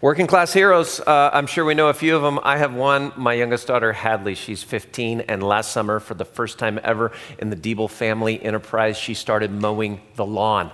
Working 0.00 0.28
class 0.28 0.52
heroes, 0.52 1.00
uh, 1.00 1.30
I'm 1.32 1.48
sure 1.48 1.64
we 1.64 1.74
know 1.74 1.88
a 1.88 1.92
few 1.92 2.14
of 2.14 2.22
them. 2.22 2.38
I 2.44 2.56
have 2.58 2.72
one, 2.72 3.12
my 3.16 3.32
youngest 3.32 3.66
daughter, 3.66 3.92
Hadley. 3.92 4.36
She's 4.36 4.62
15, 4.62 5.22
and 5.22 5.42
last 5.42 5.72
summer, 5.72 5.98
for 5.98 6.14
the 6.14 6.24
first 6.24 6.56
time 6.56 6.78
ever 6.84 7.10
in 7.40 7.50
the 7.50 7.56
Diebel 7.56 7.90
family 7.90 8.40
enterprise, 8.40 8.96
she 8.96 9.14
started 9.14 9.50
mowing 9.50 10.00
the 10.14 10.24
lawn. 10.24 10.70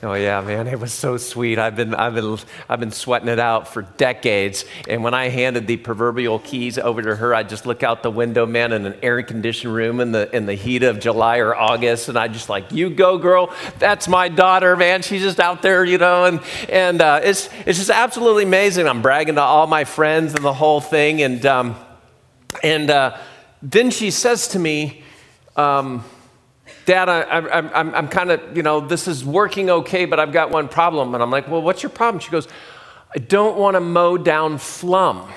Oh 0.00 0.14
yeah, 0.14 0.40
man, 0.42 0.68
it 0.68 0.78
was 0.78 0.92
so 0.92 1.16
sweet. 1.16 1.58
I've 1.58 1.74
been, 1.74 1.92
I've 1.92 2.14
been, 2.14 2.38
I've 2.68 2.78
been 2.78 2.92
sweating 2.92 3.26
it 3.26 3.40
out 3.40 3.66
for 3.66 3.82
decades. 3.82 4.64
And 4.88 5.02
when 5.02 5.12
I 5.12 5.28
handed 5.28 5.66
the 5.66 5.76
proverbial 5.76 6.38
keys 6.38 6.78
over 6.78 7.02
to 7.02 7.16
her, 7.16 7.34
I 7.34 7.42
just 7.42 7.66
look 7.66 7.82
out 7.82 8.04
the 8.04 8.10
window, 8.10 8.46
man, 8.46 8.72
in 8.72 8.86
an 8.86 8.94
air-conditioned 9.02 9.74
room 9.74 9.98
in 9.98 10.12
the 10.12 10.32
in 10.34 10.46
the 10.46 10.54
heat 10.54 10.84
of 10.84 11.00
July 11.00 11.38
or 11.38 11.52
August, 11.52 12.08
and 12.08 12.16
I 12.16 12.28
just 12.28 12.48
like, 12.48 12.70
you 12.70 12.90
go, 12.90 13.18
girl. 13.18 13.52
That's 13.80 14.06
my 14.06 14.28
daughter, 14.28 14.76
man. 14.76 15.02
She's 15.02 15.22
just 15.22 15.40
out 15.40 15.62
there, 15.62 15.84
you 15.84 15.98
know. 15.98 16.26
And 16.26 16.40
and 16.68 17.02
uh, 17.02 17.20
it's 17.24 17.48
it's 17.66 17.78
just 17.78 17.90
absolutely 17.90 18.44
amazing. 18.44 18.86
I'm 18.86 19.02
bragging 19.02 19.34
to 19.34 19.42
all 19.42 19.66
my 19.66 19.82
friends 19.82 20.32
and 20.32 20.44
the 20.44 20.54
whole 20.54 20.80
thing. 20.80 21.22
And 21.22 21.44
um, 21.44 21.74
and 22.62 22.88
uh, 22.88 23.16
then 23.62 23.90
she 23.90 24.12
says 24.12 24.46
to 24.48 24.60
me. 24.60 25.02
Um, 25.56 26.04
Dad, 26.88 27.10
I, 27.10 27.36
am 27.36 27.70
I'm, 27.74 27.94
I'm 27.94 28.08
kind 28.08 28.30
of, 28.30 28.56
you 28.56 28.62
know, 28.62 28.80
this 28.80 29.08
is 29.08 29.22
working 29.22 29.68
okay, 29.68 30.06
but 30.06 30.18
I've 30.18 30.32
got 30.32 30.50
one 30.50 30.68
problem. 30.68 31.12
And 31.12 31.22
I'm 31.22 31.30
like, 31.30 31.46
Well, 31.46 31.60
what's 31.60 31.82
your 31.82 31.90
problem? 31.90 32.18
She 32.18 32.30
goes, 32.30 32.48
I 33.14 33.18
don't 33.18 33.58
want 33.58 33.74
to 33.74 33.80
mow 33.80 34.16
down 34.16 34.56
Flum. 34.56 35.30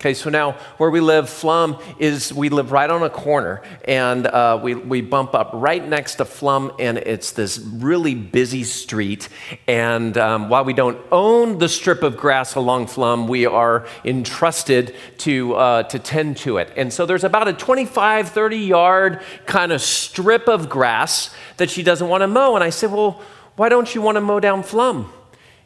Okay, 0.00 0.14
so 0.14 0.30
now 0.30 0.52
where 0.78 0.88
we 0.88 1.00
live, 1.00 1.26
Flum 1.26 1.78
is 1.98 2.32
we 2.32 2.48
live 2.48 2.72
right 2.72 2.88
on 2.88 3.02
a 3.02 3.10
corner, 3.10 3.60
and 3.84 4.26
uh, 4.26 4.58
we, 4.62 4.74
we 4.74 5.02
bump 5.02 5.34
up 5.34 5.50
right 5.52 5.86
next 5.86 6.14
to 6.14 6.24
Flum, 6.24 6.74
and 6.78 6.96
it's 6.96 7.32
this 7.32 7.58
really 7.58 8.14
busy 8.14 8.64
street. 8.64 9.28
And 9.68 10.16
um, 10.16 10.48
while 10.48 10.64
we 10.64 10.72
don't 10.72 10.98
own 11.12 11.58
the 11.58 11.68
strip 11.68 12.02
of 12.02 12.16
grass 12.16 12.54
along 12.54 12.86
Flum, 12.86 13.28
we 13.28 13.44
are 13.44 13.86
entrusted 14.02 14.94
to, 15.18 15.52
uh, 15.56 15.82
to 15.82 15.98
tend 15.98 16.38
to 16.38 16.56
it. 16.56 16.72
And 16.78 16.90
so 16.90 17.04
there's 17.04 17.22
about 17.22 17.48
a 17.48 17.52
25, 17.52 18.30
30 18.30 18.56
yard 18.56 19.20
kind 19.44 19.70
of 19.70 19.82
strip 19.82 20.48
of 20.48 20.70
grass 20.70 21.28
that 21.58 21.68
she 21.68 21.82
doesn't 21.82 22.08
want 22.08 22.22
to 22.22 22.26
mow. 22.26 22.54
And 22.54 22.64
I 22.64 22.70
said, 22.70 22.90
Well, 22.90 23.20
why 23.56 23.68
don't 23.68 23.94
you 23.94 24.00
want 24.00 24.16
to 24.16 24.22
mow 24.22 24.40
down 24.40 24.62
Flum? 24.62 25.10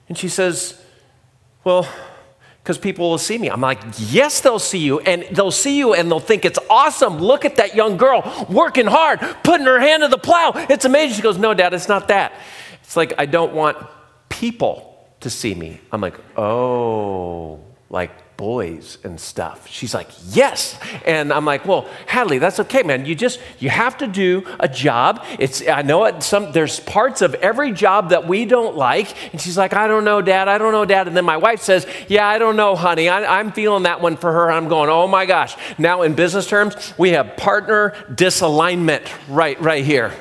And 0.09 0.19
she 0.19 0.29
says, 0.29 0.83
Well, 1.63 1.89
because 2.65 2.79
people 2.79 3.11
will 3.11 3.19
see 3.19 3.37
me. 3.37 3.51
I'm 3.51 3.61
like, 3.61 3.79
yes, 3.99 4.41
they'll 4.41 4.59
see 4.59 4.79
you, 4.79 4.99
and 5.01 5.25
they'll 5.33 5.51
see 5.51 5.77
you 5.77 5.93
and 5.93 6.11
they'll 6.11 6.19
think 6.19 6.47
it's 6.47 6.59
awesome. 6.71 7.19
Look 7.19 7.45
at 7.45 7.57
that 7.57 7.75
young 7.75 7.99
girl 7.99 8.47
working 8.49 8.87
hard, 8.87 9.21
putting 9.43 9.67
her 9.67 9.79
hand 9.79 10.03
to 10.03 10.09
the 10.09 10.17
plow. 10.17 10.53
It's 10.55 10.87
amazing. 10.87 11.17
She 11.17 11.21
goes, 11.21 11.37
no, 11.37 11.53
dad, 11.53 11.75
it's 11.75 11.91
not 11.91 12.09
that. 12.09 12.33
It's 12.83 12.97
like, 12.97 13.13
I 13.19 13.27
don't 13.27 13.53
want 13.53 13.77
people 14.31 15.07
to 15.21 15.29
see 15.29 15.55
me. 15.55 15.79
I'm 15.93 16.01
like, 16.01 16.19
oh, 16.39 17.61
like 17.91 18.11
boys 18.37 18.99
and 19.05 19.21
stuff. 19.21 19.69
She's 19.69 19.95
like, 19.95 20.09
yes. 20.31 20.79
And 21.05 21.33
I'm 21.33 21.45
like, 21.45 21.67
well, 21.67 21.89
Hadley, 22.07 22.39
that's 22.39 22.59
okay, 22.61 22.83
man. 22.83 23.07
You 23.07 23.15
just, 23.15 23.41
you 23.59 23.71
have 23.71 23.99
to 23.99 24.07
do 24.07 24.45
a 24.59 24.69
job. 24.69 25.25
It's, 25.39 25.67
I 25.67 25.83
know 25.83 26.05
it, 26.05 26.23
some, 26.23 26.53
there's 26.53 26.81
parts 26.81 27.23
of 27.23 27.35
every 27.35 27.73
job 27.73 28.11
that 28.11 28.27
we 28.27 28.45
don't 28.45 28.77
like. 28.77 29.33
And 29.33 29.41
she's 29.41 29.57
like, 29.57 29.75
I 29.75 29.87
don't 29.87 30.05
know, 30.05 30.21
dad. 30.21 30.49
I 30.49 30.59
don't 30.59 30.73
know, 30.73 30.85
dad. 30.85 31.07
And 31.07 31.17
then 31.17 31.25
my 31.25 31.37
wife 31.37 31.61
says, 31.61 31.87
yeah, 32.09 32.27
I 32.27 32.39
don't 32.39 32.57
know, 32.57 32.75
honey. 32.75 33.09
I, 33.09 33.41
am 33.41 33.53
feeling 33.53 33.85
that 33.85 34.01
one 34.01 34.17
for 34.17 34.33
her. 34.33 34.51
I'm 34.51 34.69
going, 34.69 34.91
oh 34.91 35.07
my 35.07 35.27
gosh. 35.27 35.57
Now 35.79 36.03
in 36.03 36.15
business 36.15 36.49
terms, 36.49 36.95
we 36.99 37.11
have 37.11 37.37
partner 37.37 37.91
disalignment 38.11 39.09
right, 39.29 39.61
right 39.61 39.85
here. 39.85 40.13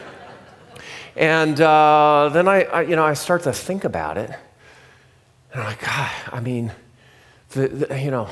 And 1.16 1.60
uh, 1.60 2.30
then 2.34 2.48
I, 2.48 2.64
I, 2.64 2.82
you 2.84 2.96
know, 2.96 3.06
I 3.06 3.14
start 3.14 3.44
to 3.44 3.54
think 3.54 3.84
about 3.84 4.18
it. 4.18 4.32
And 5.52 5.62
I'm 5.62 5.68
like, 5.68 5.82
God, 5.82 6.12
I 6.32 6.40
mean, 6.40 6.72
the, 7.54 7.68
the, 7.68 8.00
you 8.00 8.12
know, 8.12 8.28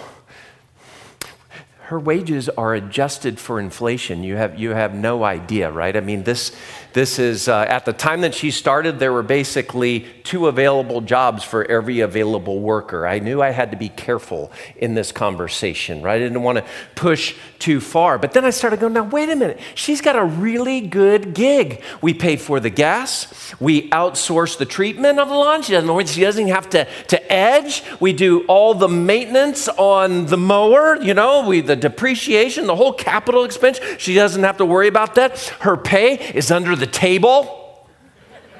her 1.91 1.99
wages 1.99 2.47
are 2.47 2.73
adjusted 2.73 3.37
for 3.37 3.59
inflation. 3.59 4.23
You 4.23 4.37
have, 4.37 4.57
you 4.57 4.69
have 4.69 4.95
no 4.95 5.25
idea, 5.25 5.69
right? 5.69 5.93
I 5.93 5.99
mean, 5.99 6.23
this, 6.23 6.55
this 6.93 7.19
is, 7.19 7.49
uh, 7.49 7.65
at 7.67 7.83
the 7.83 7.91
time 7.91 8.21
that 8.21 8.33
she 8.33 8.49
started, 8.49 8.97
there 8.97 9.11
were 9.11 9.23
basically 9.23 10.05
two 10.23 10.47
available 10.47 11.01
jobs 11.01 11.43
for 11.43 11.65
every 11.65 11.99
available 11.99 12.61
worker. 12.61 13.05
I 13.05 13.19
knew 13.19 13.41
I 13.41 13.49
had 13.49 13.71
to 13.71 13.77
be 13.77 13.89
careful 13.89 14.53
in 14.77 14.93
this 14.93 15.11
conversation, 15.11 16.01
right? 16.01 16.15
I 16.15 16.19
didn't 16.19 16.43
want 16.43 16.59
to 16.59 16.65
push 16.95 17.35
too 17.59 17.81
far. 17.81 18.17
But 18.17 18.31
then 18.31 18.45
I 18.45 18.51
started 18.51 18.79
going, 18.79 18.93
now, 18.93 19.03
wait 19.03 19.29
a 19.29 19.35
minute. 19.35 19.59
She's 19.75 19.99
got 19.99 20.15
a 20.15 20.23
really 20.23 20.79
good 20.79 21.33
gig. 21.33 21.83
We 22.01 22.13
pay 22.13 22.37
for 22.37 22.61
the 22.61 22.69
gas, 22.69 23.53
we 23.59 23.89
outsource 23.89 24.57
the 24.57 24.65
treatment 24.65 25.19
of 25.19 25.27
the 25.27 25.35
lawn. 25.35 25.61
She 25.61 25.73
doesn't, 25.73 26.07
she 26.07 26.21
doesn't 26.21 26.47
have 26.47 26.69
to, 26.69 26.87
to 27.07 27.31
edge. 27.33 27.83
We 27.99 28.13
do 28.13 28.45
all 28.45 28.75
the 28.75 28.87
maintenance 28.87 29.67
on 29.67 30.27
the 30.27 30.37
mower, 30.37 30.95
you 30.95 31.13
know, 31.13 31.45
we, 31.45 31.59
the 31.59 31.80
depreciation, 31.81 32.67
the 32.67 32.75
whole 32.75 32.93
capital 32.93 33.43
expense. 33.43 33.79
She 33.97 34.13
doesn't 34.13 34.43
have 34.43 34.57
to 34.57 34.65
worry 34.65 34.87
about 34.87 35.15
that. 35.15 35.39
Her 35.59 35.75
pay 35.75 36.15
is 36.33 36.51
under 36.51 36.75
the 36.75 36.87
table, 36.87 37.87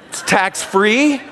it's 0.08 0.22
tax 0.22 0.62
free. 0.62 1.22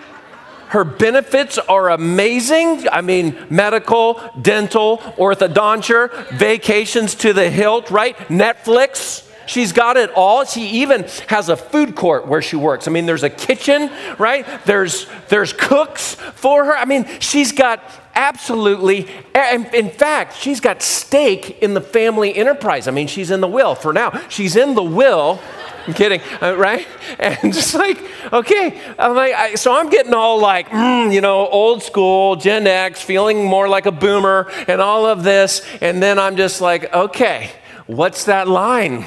Her 0.69 0.85
benefits 0.85 1.59
are 1.59 1.91
amazing. 1.91 2.89
I 2.91 3.01
mean, 3.01 3.37
medical, 3.51 4.23
dental, 4.41 4.99
orthodonture, 4.99 6.31
vacations 6.39 7.17
to 7.17 7.33
the 7.33 7.51
hilt, 7.51 7.91
right? 7.91 8.17
Netflix. 8.29 9.29
She's 9.51 9.73
got 9.73 9.97
it 9.97 10.11
all. 10.15 10.45
She 10.45 10.83
even 10.83 11.09
has 11.27 11.49
a 11.49 11.57
food 11.57 11.97
court 11.97 12.29
where 12.29 12.41
she 12.41 12.55
works. 12.55 12.87
I 12.87 12.93
mean, 12.93 13.07
there's 13.07 13.25
a 13.25 13.31
kitchen, 13.31 13.91
right? 14.17 14.47
There's 14.65 15.09
there's 15.29 15.53
cooks 15.53 16.15
for 16.15 16.67
her. 16.67 16.77
I 16.77 16.85
mean, 16.85 17.05
she's 17.19 17.51
got 17.51 17.83
absolutely 18.15 19.09
in 19.35 19.91
fact, 19.91 20.37
she's 20.37 20.61
got 20.61 20.83
stake 20.83 21.59
in 21.63 21.75
the 21.75 21.81
family 21.81 22.33
enterprise. 22.33 22.87
I 22.87 22.93
mean, 22.93 23.09
she's 23.09 23.33
in 23.33 23.41
the 23.41 23.49
will 23.49 23.75
for 23.75 23.93
now. 23.93 24.13
She's 24.29 24.55
in 24.55 24.77
the 24.77 24.85
will. 24.85 25.41
I'm 25.85 25.95
kidding, 25.95 26.21
uh, 26.41 26.55
right? 26.57 26.87
And 27.19 27.53
just 27.53 27.75
like, 27.75 27.99
okay, 28.33 28.81
I'm 28.97 29.17
like, 29.17 29.35
I, 29.35 29.55
so 29.57 29.75
I'm 29.75 29.91
getting 29.91 30.15
all 30.15 30.39
like, 30.39 30.69
mm, 30.69 31.13
you 31.13 31.21
know, 31.21 31.49
old 31.49 31.83
school, 31.83 32.37
Gen 32.37 32.69
X, 32.69 33.03
feeling 33.03 33.45
more 33.45 33.69
like 33.69 33.87
a 33.87 33.93
boomer, 33.93 34.49
and 34.69 34.81
all 34.81 35.07
of 35.07 35.25
this. 35.25 35.67
And 35.81 36.01
then 36.01 36.21
I'm 36.21 36.37
just 36.37 36.61
like, 36.61 36.95
okay, 36.95 37.51
what's 37.89 38.27
that 38.27 38.47
line? 38.47 39.07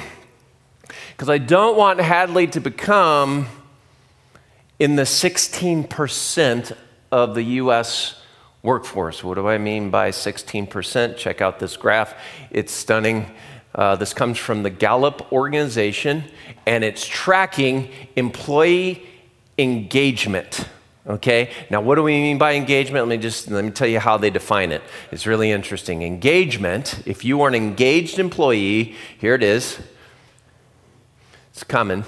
Because 1.14 1.28
I 1.28 1.38
don't 1.38 1.76
want 1.76 2.00
Hadley 2.00 2.48
to 2.48 2.60
become 2.60 3.46
in 4.80 4.96
the 4.96 5.04
16% 5.04 6.76
of 7.12 7.34
the 7.36 7.42
US 7.42 8.20
workforce. 8.64 9.22
What 9.22 9.34
do 9.34 9.46
I 9.46 9.58
mean 9.58 9.90
by 9.90 10.10
16%? 10.10 11.16
Check 11.16 11.40
out 11.40 11.60
this 11.60 11.76
graph, 11.76 12.16
it's 12.50 12.72
stunning. 12.72 13.30
Uh, 13.72 13.94
this 13.94 14.12
comes 14.12 14.38
from 14.38 14.64
the 14.64 14.70
Gallup 14.70 15.32
organization, 15.32 16.24
and 16.66 16.82
it's 16.82 17.06
tracking 17.06 17.90
employee 18.16 19.06
engagement. 19.56 20.66
Okay, 21.06 21.50
now 21.70 21.80
what 21.80 21.94
do 21.94 22.02
we 22.02 22.12
mean 22.12 22.38
by 22.38 22.54
engagement? 22.54 23.06
Let 23.06 23.18
me 23.18 23.22
just 23.22 23.48
let 23.50 23.64
me 23.64 23.70
tell 23.70 23.86
you 23.86 24.00
how 24.00 24.16
they 24.16 24.30
define 24.30 24.72
it. 24.72 24.82
It's 25.12 25.26
really 25.26 25.50
interesting. 25.52 26.02
Engagement, 26.02 27.02
if 27.06 27.24
you 27.24 27.42
are 27.42 27.48
an 27.48 27.54
engaged 27.54 28.18
employee, 28.18 28.96
here 29.18 29.34
it 29.34 29.42
is 29.42 29.78
it's 31.54 31.62
coming. 31.62 32.02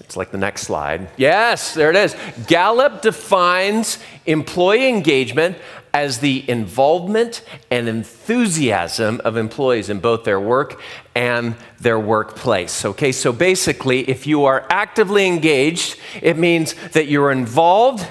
It's 0.00 0.18
like 0.18 0.30
the 0.30 0.38
next 0.38 0.62
slide. 0.62 1.08
Yes, 1.16 1.72
there 1.72 1.88
it 1.88 1.96
is. 1.96 2.14
Gallup 2.46 3.00
defines 3.00 3.98
employee 4.26 4.86
engagement 4.86 5.56
as 5.94 6.18
the 6.18 6.44
involvement 6.50 7.42
and 7.70 7.88
enthusiasm 7.88 9.22
of 9.24 9.38
employees 9.38 9.88
in 9.88 10.00
both 10.00 10.24
their 10.24 10.38
work 10.38 10.78
and 11.14 11.56
their 11.80 11.98
workplace. 11.98 12.84
Okay, 12.84 13.12
so 13.12 13.32
basically, 13.32 14.00
if 14.10 14.26
you 14.26 14.44
are 14.44 14.66
actively 14.68 15.26
engaged, 15.26 15.98
it 16.20 16.36
means 16.36 16.74
that 16.90 17.06
you're 17.06 17.30
involved 17.30 18.06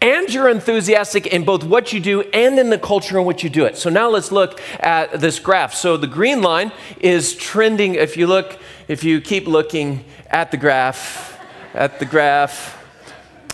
and 0.00 0.32
you're 0.32 0.48
enthusiastic 0.48 1.26
in 1.26 1.44
both 1.44 1.64
what 1.64 1.92
you 1.92 2.00
do 2.00 2.22
and 2.22 2.58
in 2.58 2.70
the 2.70 2.78
culture 2.78 3.18
in 3.18 3.24
which 3.24 3.42
you 3.42 3.50
do 3.50 3.64
it. 3.64 3.76
So 3.76 3.90
now 3.90 4.08
let's 4.08 4.30
look 4.30 4.60
at 4.78 5.20
this 5.20 5.38
graph. 5.40 5.74
So 5.74 5.96
the 5.96 6.06
green 6.06 6.40
line 6.40 6.72
is 7.00 7.34
trending. 7.34 7.94
If 7.96 8.16
you 8.16 8.26
look, 8.26 8.58
if 8.86 9.02
you 9.02 9.20
keep 9.20 9.46
looking 9.46 10.04
at 10.28 10.50
the 10.50 10.56
graph, 10.56 11.40
at 11.74 11.98
the 11.98 12.04
graph, 12.04 12.76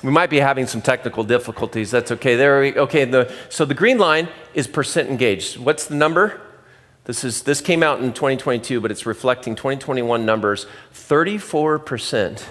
we 0.03 0.11
might 0.11 0.29
be 0.29 0.39
having 0.39 0.67
some 0.67 0.83
technical 0.83 1.25
difficulties. 1.25 1.91
That's 1.91 2.13
okay. 2.13 2.37
There 2.37 2.61
we 2.61 2.79
okay. 2.79 3.07
The, 3.07 3.33
so 3.49 3.65
the 3.65 3.75
green 3.75 3.97
line 3.97 4.29
is 4.53 4.67
percent 4.67 5.09
engaged. 5.09 5.57
What's 5.57 5.87
the 5.87 5.95
number? 5.95 6.43
This 7.05 7.25
is 7.25 7.43
this 7.43 7.63
came 7.63 7.83
out 7.83 8.01
in 8.03 8.13
2022, 8.13 8.83
but 8.83 8.91
it's 8.91 9.07
reflecting 9.07 9.55
2021 9.55 10.27
numbers. 10.27 10.67
34% 10.93 12.43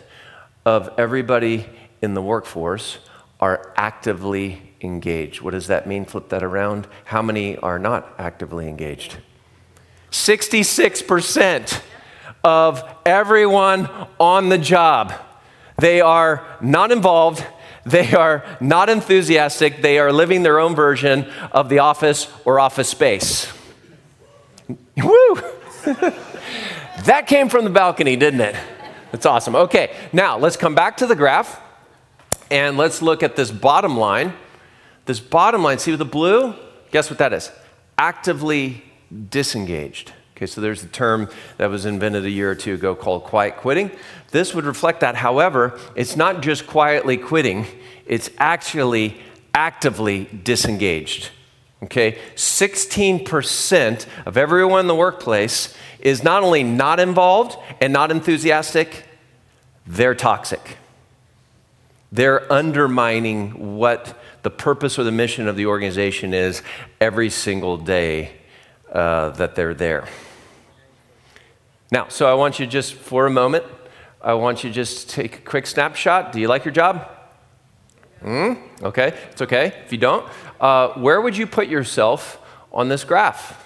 of 0.65 0.89
everybody 0.97 1.67
in 2.01 2.15
the 2.15 2.21
workforce 2.23 2.97
are 3.43 3.73
actively 3.75 4.61
engaged. 4.79 5.41
What 5.41 5.51
does 5.51 5.67
that 5.67 5.85
mean? 5.85 6.05
Flip 6.05 6.29
that 6.29 6.43
around. 6.43 6.87
How 7.03 7.21
many 7.21 7.57
are 7.57 7.77
not 7.77 8.15
actively 8.17 8.69
engaged? 8.69 9.17
66% 10.11 11.81
of 12.45 12.81
everyone 13.05 13.89
on 14.17 14.47
the 14.47 14.57
job. 14.57 15.11
They 15.77 15.99
are 15.99 16.45
not 16.61 16.93
involved, 16.93 17.45
They 17.85 18.13
are 18.13 18.45
not 18.61 18.89
enthusiastic. 18.89 19.81
They 19.81 19.99
are 19.99 20.13
living 20.13 20.43
their 20.43 20.57
own 20.57 20.73
version 20.73 21.29
of 21.51 21.67
the 21.67 21.79
office 21.79 22.31
or 22.45 22.57
office 22.57 22.87
space. 22.87 23.51
Woo! 24.69 25.35
that 27.03 27.25
came 27.27 27.49
from 27.49 27.65
the 27.65 27.69
balcony, 27.69 28.15
didn't 28.15 28.39
it? 28.39 28.55
That's 29.11 29.25
awesome. 29.25 29.57
Okay, 29.67 29.93
now 30.13 30.37
let's 30.37 30.55
come 30.55 30.75
back 30.75 30.95
to 30.97 31.07
the 31.07 31.15
graph 31.17 31.59
and 32.53 32.77
let's 32.77 33.01
look 33.01 33.23
at 33.23 33.35
this 33.35 33.49
bottom 33.49 33.97
line. 33.97 34.31
This 35.05 35.19
bottom 35.19 35.63
line, 35.63 35.79
see 35.79 35.95
the 35.95 36.05
blue? 36.05 36.53
Guess 36.91 37.09
what 37.09 37.17
that 37.17 37.33
is? 37.33 37.51
Actively 37.97 38.83
disengaged. 39.31 40.13
Okay, 40.37 40.45
so 40.45 40.61
there's 40.61 40.83
the 40.83 40.87
term 40.87 41.29
that 41.57 41.71
was 41.71 41.87
invented 41.87 42.25
a 42.25 42.29
year 42.29 42.51
or 42.51 42.55
two 42.55 42.75
ago 42.75 42.93
called 42.93 43.23
quiet 43.23 43.57
quitting. 43.57 43.89
This 44.29 44.53
would 44.53 44.65
reflect 44.65 44.99
that. 44.99 45.15
However, 45.15 45.79
it's 45.95 46.15
not 46.15 46.43
just 46.43 46.67
quietly 46.67 47.17
quitting, 47.17 47.65
it's 48.05 48.29
actually 48.37 49.19
actively 49.55 50.25
disengaged. 50.25 51.31
Okay, 51.81 52.19
16% 52.35 54.05
of 54.27 54.37
everyone 54.37 54.81
in 54.81 54.87
the 54.87 54.95
workplace 54.95 55.75
is 55.99 56.23
not 56.23 56.43
only 56.43 56.61
not 56.61 56.99
involved 56.99 57.57
and 57.81 57.91
not 57.91 58.11
enthusiastic, 58.11 59.05
they're 59.87 60.15
toxic. 60.15 60.77
They're 62.13 62.51
undermining 62.53 63.75
what 63.75 64.15
the 64.43 64.51
purpose 64.51 64.99
or 64.99 65.03
the 65.03 65.11
mission 65.11 65.47
of 65.47 65.55
the 65.55 65.65
organization 65.65 66.31
is 66.31 66.61
every 67.01 67.31
single 67.31 67.75
day 67.75 68.33
uh, 68.91 69.31
that 69.31 69.55
they're 69.55 69.73
there. 69.73 70.07
Now, 71.91 72.09
so 72.09 72.27
I 72.27 72.35
want 72.35 72.59
you 72.59 72.67
just 72.67 72.93
for 72.93 73.25
a 73.25 73.31
moment, 73.31 73.65
I 74.21 74.35
want 74.35 74.63
you 74.63 74.69
just 74.69 75.09
take 75.09 75.39
a 75.39 75.41
quick 75.41 75.65
snapshot. 75.65 76.31
Do 76.31 76.39
you 76.39 76.47
like 76.47 76.65
your 76.65 76.71
job? 76.71 77.09
Mm, 78.21 78.59
okay, 78.83 79.17
it's 79.31 79.41
okay. 79.41 79.73
If 79.83 79.91
you 79.91 79.97
don't, 79.97 80.29
uh, 80.61 80.89
where 80.89 81.19
would 81.19 81.35
you 81.35 81.47
put 81.47 81.67
yourself 81.67 82.39
on 82.71 82.89
this 82.89 83.03
graph? 83.03 83.59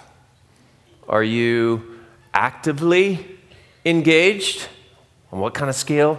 Are 1.06 1.22
you 1.22 1.98
actively 2.32 3.38
engaged? 3.84 4.68
On 5.32 5.38
what 5.38 5.52
kind 5.52 5.68
of 5.68 5.76
scale? 5.76 6.18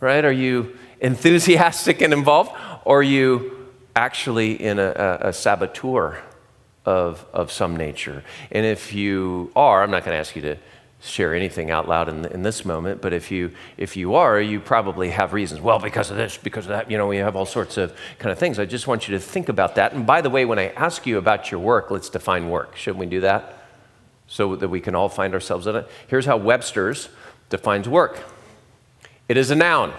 Right? 0.00 0.24
Are 0.24 0.32
you 0.32 0.76
enthusiastic 1.00 2.00
and 2.00 2.12
involved? 2.12 2.52
Or 2.84 3.00
are 3.00 3.02
you 3.02 3.68
actually 3.94 4.52
in 4.62 4.78
a, 4.78 5.18
a, 5.22 5.28
a 5.28 5.32
saboteur 5.32 6.22
of, 6.84 7.24
of 7.32 7.52
some 7.52 7.76
nature? 7.76 8.24
And 8.50 8.64
if 8.64 8.92
you 8.92 9.50
are, 9.54 9.82
I'm 9.82 9.90
not 9.90 10.04
going 10.04 10.14
to 10.14 10.18
ask 10.20 10.36
you 10.36 10.42
to 10.42 10.56
share 11.00 11.32
anything 11.32 11.70
out 11.70 11.88
loud 11.88 12.08
in, 12.08 12.24
in 12.26 12.42
this 12.42 12.64
moment, 12.64 13.00
but 13.00 13.12
if 13.12 13.30
you, 13.30 13.52
if 13.76 13.96
you 13.96 14.14
are, 14.16 14.40
you 14.40 14.58
probably 14.58 15.10
have 15.10 15.32
reasons. 15.32 15.60
Well, 15.60 15.78
because 15.78 16.10
of 16.10 16.16
this, 16.16 16.36
because 16.36 16.64
of 16.64 16.70
that, 16.70 16.90
you 16.90 16.98
know, 16.98 17.06
we 17.06 17.18
have 17.18 17.36
all 17.36 17.46
sorts 17.46 17.76
of 17.76 17.96
kind 18.18 18.32
of 18.32 18.38
things. 18.38 18.58
I 18.58 18.64
just 18.64 18.88
want 18.88 19.06
you 19.06 19.14
to 19.14 19.20
think 19.20 19.48
about 19.48 19.76
that. 19.76 19.92
And 19.92 20.06
by 20.06 20.20
the 20.20 20.30
way, 20.30 20.44
when 20.44 20.58
I 20.58 20.68
ask 20.70 21.06
you 21.06 21.18
about 21.18 21.50
your 21.50 21.60
work, 21.60 21.90
let's 21.90 22.08
define 22.08 22.50
work. 22.50 22.76
Shouldn't 22.76 22.98
we 22.98 23.06
do 23.06 23.20
that? 23.20 23.54
So 24.26 24.56
that 24.56 24.68
we 24.68 24.80
can 24.80 24.94
all 24.94 25.08
find 25.08 25.34
ourselves 25.34 25.66
in 25.66 25.76
it. 25.76 25.88
Here's 26.08 26.26
how 26.26 26.36
Webster's 26.36 27.08
defines 27.48 27.88
work 27.88 28.22
it 29.28 29.36
is 29.36 29.50
a 29.50 29.54
noun, 29.54 29.92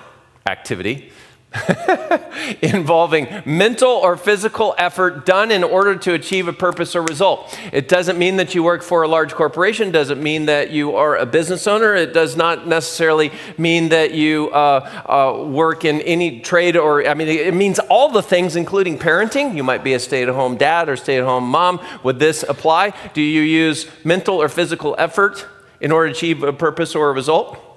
activity, 0.50 1.12
involving 2.62 3.28
mental 3.44 3.90
or 3.90 4.16
physical 4.16 4.76
effort 4.78 5.26
done 5.26 5.50
in 5.52 5.64
order 5.64 5.96
to 5.96 6.14
achieve 6.14 6.48
a 6.48 6.54
purpose 6.54 6.96
or 6.96 7.02
result. 7.02 7.58
It 7.74 7.88
doesn't 7.88 8.20
mean 8.20 8.38
that 8.38 8.54
you 8.54 8.62
work 8.62 8.84
for 8.84 9.02
a 9.02 9.08
large 9.08 9.34
corporation, 9.34 9.92
doesn't 9.92 10.22
mean 10.22 10.46
that 10.46 10.70
you 10.70 10.96
are 10.96 11.16
a 11.18 11.26
business 11.26 11.66
owner, 11.66 11.96
it 11.96 12.14
does 12.14 12.36
not 12.36 12.68
necessarily 12.68 13.32
mean 13.58 13.90
that 13.90 14.14
you 14.14 14.52
uh, 14.52 15.04
uh, 15.08 15.44
work 15.46 15.86
in 15.86 16.02
any 16.02 16.40
trade 16.40 16.78
or, 16.78 17.08
I 17.08 17.16
mean, 17.16 17.28
it 17.28 17.54
means 17.56 17.80
all 17.80 18.10
the 18.10 18.22
things, 18.22 18.56
including 18.56 19.00
parenting. 19.00 19.56
You 19.56 19.64
might 19.64 19.84
be 19.84 19.94
a 19.94 20.00
stay 20.00 20.22
at 20.22 20.30
home 20.30 20.56
dad 20.56 20.88
or 20.88 20.96
stay 20.96 21.18
at 21.18 21.24
home 21.24 21.46
mom. 21.46 21.80
Would 22.04 22.20
this 22.20 22.44
apply? 22.48 22.94
Do 23.14 23.22
you 23.22 23.42
use 23.42 23.90
mental 24.04 24.40
or 24.40 24.50
physical 24.50 24.96
effort 25.00 25.48
in 25.82 25.92
order 25.92 26.10
to 26.10 26.16
achieve 26.16 26.44
a 26.44 26.54
purpose 26.54 26.94
or 26.96 27.10
a 27.10 27.14
result? 27.14 27.69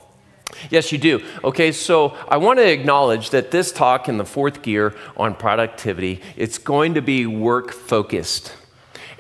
Yes, 0.70 0.92
you 0.92 0.98
do. 0.98 1.24
Okay, 1.42 1.72
so 1.72 2.16
I 2.28 2.36
want 2.36 2.58
to 2.58 2.70
acknowledge 2.70 3.30
that 3.30 3.50
this 3.50 3.72
talk 3.72 4.08
in 4.08 4.18
the 4.18 4.24
fourth 4.24 4.62
gear 4.62 4.94
on 5.16 5.34
productivity, 5.34 6.20
it's 6.36 6.58
going 6.58 6.94
to 6.94 7.02
be 7.02 7.26
work 7.26 7.72
focused. 7.72 8.54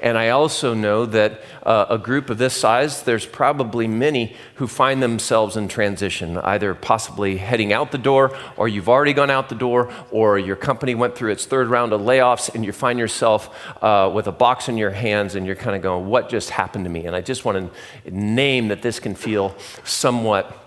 And 0.02 0.18
I 0.18 0.30
also 0.30 0.74
know 0.74 1.06
that 1.06 1.42
uh, 1.62 1.86
a 1.88 1.96
group 1.96 2.28
of 2.28 2.36
this 2.36 2.54
size, 2.54 3.04
there's 3.04 3.24
probably 3.24 3.86
many 3.86 4.34
who 4.56 4.66
find 4.66 5.00
themselves 5.00 5.56
in 5.56 5.68
transition, 5.68 6.38
either 6.38 6.74
possibly 6.74 7.36
heading 7.36 7.72
out 7.72 7.92
the 7.92 7.98
door, 7.98 8.36
or 8.56 8.66
you've 8.66 8.88
already 8.88 9.12
gone 9.12 9.30
out 9.30 9.48
the 9.48 9.54
door, 9.54 9.92
or 10.10 10.40
your 10.40 10.56
company 10.56 10.96
went 10.96 11.14
through 11.14 11.30
its 11.30 11.46
third 11.46 11.68
round 11.68 11.92
of 11.92 12.00
layoffs, 12.00 12.52
and 12.52 12.64
you 12.64 12.72
find 12.72 12.98
yourself 12.98 13.56
uh, 13.80 14.10
with 14.12 14.26
a 14.26 14.32
box 14.32 14.68
in 14.68 14.76
your 14.76 14.90
hands, 14.90 15.36
and 15.36 15.46
you're 15.46 15.54
kind 15.54 15.76
of 15.76 15.82
going, 15.82 16.08
What 16.08 16.28
just 16.28 16.50
happened 16.50 16.84
to 16.84 16.90
me? 16.90 17.06
And 17.06 17.14
I 17.14 17.20
just 17.20 17.44
want 17.44 17.72
to 18.04 18.10
name 18.10 18.68
that 18.68 18.82
this 18.82 18.98
can 18.98 19.14
feel 19.14 19.54
somewhat 19.84 20.61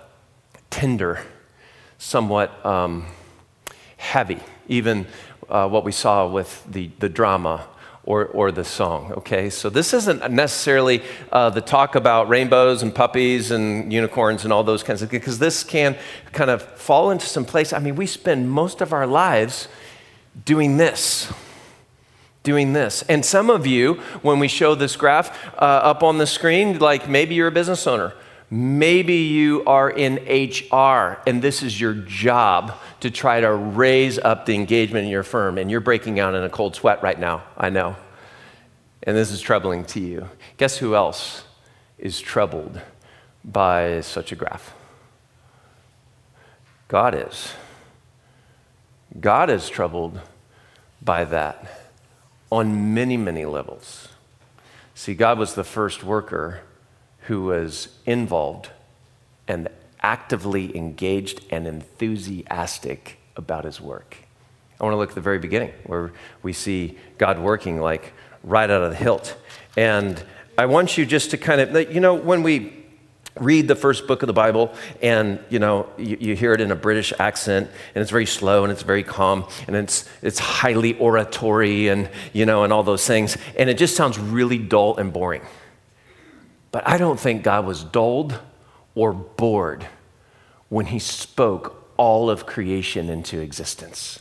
tender, 0.75 1.22
somewhat 1.98 2.66
um, 2.66 3.06
heavy, 3.95 4.39
even 4.68 5.07
uh, 5.48 5.69
what 5.69 5.86
we 5.86 5.92
saw 5.94 6.27
with 6.27 6.66
the, 6.69 6.92
the 7.00 7.07
drama 7.07 7.66
or, 8.04 8.25
or 8.25 8.51
the 8.51 8.66
song, 8.66 9.13
okay? 9.13 9.50
So 9.50 9.69
this 9.69 9.94
isn't 9.94 10.30
necessarily 10.30 11.01
uh, 11.31 11.50
the 11.50 11.62
talk 11.62 11.95
about 11.95 12.27
rainbows 12.27 12.83
and 12.83 12.94
puppies 12.94 13.51
and 13.51 13.94
unicorns 13.94 14.44
and 14.44 14.51
all 14.51 14.66
those 14.66 14.83
kinds 14.83 15.01
of 15.01 15.10
things, 15.10 15.22
because 15.22 15.39
this 15.39 15.63
can 15.63 15.95
kind 16.33 16.50
of 16.50 16.62
fall 16.62 17.10
into 17.10 17.25
some 17.25 17.45
place. 17.45 17.71
I 17.71 17.80
mean, 17.80 17.95
we 17.95 18.06
spend 18.06 18.51
most 18.51 18.81
of 18.81 18.92
our 18.92 19.07
lives 19.07 19.69
doing 20.44 20.75
this. 20.75 21.31
Doing 22.44 22.74
this. 22.74 23.01
And 23.07 23.24
some 23.24 23.50
of 23.50 23.66
you, 23.66 23.94
when 24.24 24.39
we 24.39 24.50
show 24.50 24.75
this 24.75 24.98
graph 24.98 25.31
uh, 25.56 25.92
up 25.92 26.04
on 26.04 26.18
the 26.18 26.28
screen, 26.28 26.80
like 26.80 27.07
maybe 27.07 27.33
you're 27.33 27.48
a 27.48 27.51
business 27.62 27.88
owner 27.88 28.12
Maybe 28.50 29.15
you 29.15 29.63
are 29.65 29.89
in 29.89 30.15
HR 30.27 31.19
and 31.25 31.42
this 31.42 31.63
is 31.63 31.80
your 31.80 31.94
job 31.94 32.74
to 33.00 33.09
try 33.09 33.39
to 33.39 33.51
raise 33.51 34.19
up 34.19 34.45
the 34.45 34.56
engagement 34.56 35.06
in 35.06 35.12
your 35.12 35.24
firm, 35.24 35.57
and 35.57 35.69
you're 35.69 35.80
breaking 35.80 36.19
out 36.19 36.36
in 36.36 36.44
a 36.44 36.50
cold 36.50 36.75
sweat 36.75 37.01
right 37.03 37.19
now. 37.19 37.44
I 37.57 37.69
know. 37.69 37.95
And 39.03 39.15
this 39.15 39.31
is 39.31 39.42
troubling 39.42 39.86
to 39.86 40.00
you. 40.00 40.30
Guess 40.57 40.77
who 40.77 40.95
else 40.95 41.44
is 41.97 42.19
troubled 42.19 42.81
by 43.44 44.01
such 44.01 44.31
a 44.31 44.36
graph? 44.36 44.74
God 46.88 47.15
is. 47.15 47.53
God 49.19 49.49
is 49.49 49.69
troubled 49.69 50.19
by 51.02 51.23
that 51.25 51.92
on 52.52 52.94
many, 52.94 53.18
many 53.18 53.45
levels. 53.45 54.09
See, 54.94 55.14
God 55.14 55.37
was 55.37 55.56
the 55.56 55.64
first 55.64 56.04
worker 56.04 56.61
who 57.27 57.44
was 57.44 57.89
involved 58.05 58.69
and 59.47 59.67
actively 60.01 60.75
engaged 60.75 61.41
and 61.49 61.65
enthusiastic 61.67 63.17
about 63.35 63.65
his 63.65 63.81
work. 63.81 64.17
I 64.79 64.83
want 64.83 64.94
to 64.94 64.97
look 64.97 65.09
at 65.09 65.15
the 65.15 65.21
very 65.21 65.39
beginning 65.39 65.71
where 65.85 66.11
we 66.44 66.53
see 66.53 66.97
God 67.17 67.39
working 67.39 67.79
like 67.79 68.13
right 68.44 68.69
out 68.69 68.83
of 68.83 68.91
the 68.91 68.95
hilt. 68.95 69.35
And 69.75 70.21
I 70.57 70.67
want 70.67 70.97
you 70.97 71.05
just 71.05 71.31
to 71.31 71.37
kind 71.37 71.61
of, 71.61 71.94
you 71.94 71.99
know, 71.99 72.13
when 72.13 72.44
we 72.44 72.85
read 73.39 73.67
the 73.67 73.75
first 73.75 74.07
book 74.07 74.21
of 74.21 74.27
the 74.27 74.33
Bible 74.33 74.73
and, 75.01 75.39
you 75.49 75.59
know, 75.59 75.89
you, 75.97 76.17
you, 76.19 76.35
hear 76.35 76.53
it 76.53 76.61
in 76.61 76.71
a 76.71 76.75
British 76.75 77.11
accent 77.19 77.69
and 77.94 78.01
it's 78.01 78.11
very 78.11 78.25
slow 78.25 78.63
and 78.63 78.71
it's 78.71 78.83
very 78.83 79.03
calm 79.03 79.45
and 79.67 79.75
it's, 79.75 80.07
it's 80.21 80.39
highly 80.39 80.97
oratory 80.99 81.89
and, 81.89 82.09
you 82.31 82.45
know, 82.45 82.63
and 82.63 82.71
all 82.71 82.83
those 82.83 83.05
things. 83.05 83.37
And 83.57 83.69
it 83.69 83.77
just 83.77 83.95
sounds 83.95 84.17
really 84.17 84.57
dull 84.57 84.95
and 84.97 85.11
boring. 85.11 85.41
But 86.75 86.85
I 86.85 86.97
don't 86.97 87.17
think 87.17 87.41
God 87.41 87.65
was 87.65 87.85
dulled 87.85 88.37
or 88.95 89.13
bored 89.13 89.87
when 90.67 90.87
he 90.87 90.99
spoke 90.99 91.89
all 91.95 92.29
of 92.29 92.45
creation 92.45 93.09
into 93.09 93.39
existence. 93.39 94.19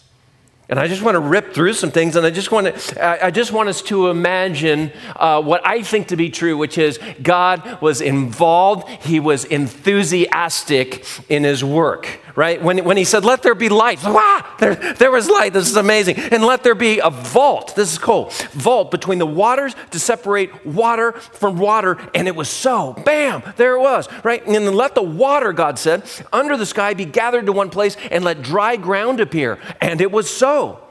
And 0.68 0.78
I 0.78 0.86
just 0.86 1.02
want 1.02 1.16
to 1.16 1.20
rip 1.20 1.52
through 1.52 1.72
some 1.72 1.90
things, 1.90 2.14
and 2.14 2.24
I 2.24 2.30
just 2.30 2.52
want 2.52 2.72
to, 2.72 3.24
I 3.24 3.32
just 3.32 3.50
want 3.50 3.70
us 3.70 3.82
to 3.82 4.08
imagine 4.08 4.92
uh, 5.16 5.42
what 5.42 5.66
I 5.66 5.82
think 5.82 6.06
to 6.08 6.16
be 6.16 6.30
true, 6.30 6.56
which 6.56 6.78
is 6.78 7.00
God 7.20 7.82
was 7.82 8.00
involved, 8.00 8.88
He 9.02 9.18
was 9.18 9.44
enthusiastic 9.46 11.04
in 11.28 11.42
His 11.42 11.64
work 11.64 12.20
right? 12.36 12.62
When, 12.62 12.84
when 12.84 12.96
he 12.96 13.04
said, 13.04 13.24
Let 13.24 13.42
there 13.42 13.54
be 13.54 13.68
light, 13.68 14.02
wow, 14.02 14.44
there, 14.58 14.74
there 14.74 15.10
was 15.10 15.28
light. 15.28 15.52
This 15.52 15.68
is 15.68 15.76
amazing. 15.76 16.18
And 16.18 16.44
let 16.44 16.62
there 16.62 16.74
be 16.74 17.00
a 17.00 17.10
vault. 17.10 17.74
This 17.76 17.92
is 17.92 17.98
cool. 17.98 18.30
Vault 18.52 18.90
between 18.90 19.18
the 19.18 19.26
waters 19.26 19.74
to 19.90 19.98
separate 19.98 20.64
water 20.66 21.12
from 21.12 21.58
water. 21.58 21.98
And 22.14 22.28
it 22.28 22.36
was 22.36 22.48
so. 22.48 22.94
Bam, 23.04 23.42
there 23.56 23.76
it 23.76 23.80
was, 23.80 24.08
right? 24.24 24.44
And 24.44 24.54
then 24.54 24.74
let 24.74 24.94
the 24.94 25.02
water, 25.02 25.52
God 25.52 25.78
said, 25.78 26.04
under 26.32 26.56
the 26.56 26.66
sky 26.66 26.94
be 26.94 27.04
gathered 27.04 27.46
to 27.46 27.52
one 27.52 27.70
place 27.70 27.96
and 28.10 28.24
let 28.24 28.42
dry 28.42 28.76
ground 28.76 29.20
appear. 29.20 29.58
And 29.80 30.00
it 30.00 30.10
was 30.10 30.28
so. 30.28 30.83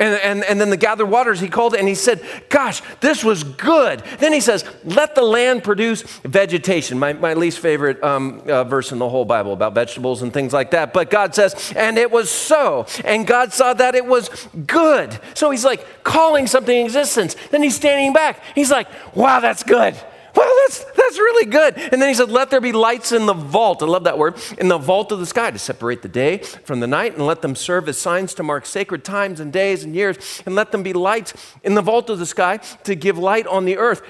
And, 0.00 0.14
and, 0.22 0.44
and 0.44 0.58
then 0.58 0.70
the 0.70 0.78
gathered 0.78 1.06
waters, 1.06 1.40
he 1.40 1.48
called 1.48 1.74
it 1.74 1.80
and 1.80 1.86
he 1.86 1.94
said, 1.94 2.24
Gosh, 2.48 2.80
this 3.00 3.22
was 3.22 3.44
good. 3.44 4.02
Then 4.18 4.32
he 4.32 4.40
says, 4.40 4.64
Let 4.82 5.14
the 5.14 5.22
land 5.22 5.62
produce 5.62 6.02
vegetation. 6.24 6.98
My, 6.98 7.12
my 7.12 7.34
least 7.34 7.58
favorite 7.58 8.02
um, 8.02 8.42
uh, 8.48 8.64
verse 8.64 8.92
in 8.92 8.98
the 8.98 9.08
whole 9.10 9.26
Bible 9.26 9.52
about 9.52 9.74
vegetables 9.74 10.22
and 10.22 10.32
things 10.32 10.54
like 10.54 10.70
that. 10.70 10.94
But 10.94 11.10
God 11.10 11.34
says, 11.34 11.74
And 11.76 11.98
it 11.98 12.10
was 12.10 12.30
so. 12.30 12.86
And 13.04 13.26
God 13.26 13.52
saw 13.52 13.74
that 13.74 13.94
it 13.94 14.06
was 14.06 14.48
good. 14.66 15.20
So 15.34 15.50
he's 15.50 15.66
like 15.66 16.02
calling 16.02 16.46
something 16.46 16.82
existence. 16.82 17.36
Then 17.50 17.62
he's 17.62 17.76
standing 17.76 18.14
back. 18.14 18.42
He's 18.54 18.70
like, 18.70 18.88
Wow, 19.14 19.40
that's 19.40 19.62
good. 19.62 19.94
Well, 20.34 20.52
that's, 20.66 20.84
that's 20.84 21.18
really 21.18 21.50
good. 21.50 21.76
And 21.76 22.00
then 22.00 22.08
he 22.08 22.14
said, 22.14 22.30
Let 22.30 22.50
there 22.50 22.60
be 22.60 22.72
lights 22.72 23.12
in 23.12 23.26
the 23.26 23.34
vault. 23.34 23.82
I 23.82 23.86
love 23.86 24.04
that 24.04 24.18
word. 24.18 24.36
In 24.58 24.68
the 24.68 24.78
vault 24.78 25.12
of 25.12 25.18
the 25.18 25.26
sky 25.26 25.50
to 25.50 25.58
separate 25.58 26.02
the 26.02 26.08
day 26.08 26.38
from 26.38 26.80
the 26.80 26.86
night 26.86 27.14
and 27.16 27.26
let 27.26 27.42
them 27.42 27.54
serve 27.54 27.88
as 27.88 27.98
signs 27.98 28.34
to 28.34 28.42
mark 28.42 28.66
sacred 28.66 29.04
times 29.04 29.40
and 29.40 29.52
days 29.52 29.84
and 29.84 29.94
years. 29.94 30.42
And 30.46 30.54
let 30.54 30.72
them 30.72 30.82
be 30.82 30.92
lights 30.92 31.34
in 31.62 31.74
the 31.74 31.82
vault 31.82 32.10
of 32.10 32.18
the 32.18 32.26
sky 32.26 32.58
to 32.84 32.94
give 32.94 33.18
light 33.18 33.46
on 33.46 33.64
the 33.64 33.76
earth. 33.76 34.02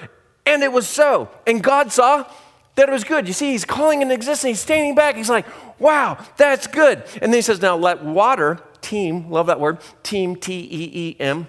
And 0.45 0.63
it 0.63 0.71
was 0.71 0.87
so. 0.87 1.29
And 1.47 1.63
God 1.63 1.91
saw 1.91 2.29
that 2.75 2.89
it 2.89 2.91
was 2.91 3.03
good. 3.03 3.27
You 3.27 3.33
see, 3.33 3.51
he's 3.51 3.65
calling 3.65 4.01
in 4.01 4.11
existence. 4.11 4.47
He's 4.47 4.59
standing 4.59 4.95
back. 4.95 5.15
He's 5.15 5.29
like, 5.29 5.45
Wow, 5.79 6.23
that's 6.37 6.67
good. 6.67 7.03
And 7.15 7.33
then 7.33 7.33
he 7.33 7.41
says, 7.41 7.61
Now 7.61 7.75
let 7.75 8.03
water, 8.03 8.59
teem, 8.81 9.31
love 9.31 9.47
that 9.47 9.59
word, 9.59 9.79
teem, 10.03 10.35
T 10.35 10.53
E 10.53 10.91
E 10.93 11.15
M 11.19 11.47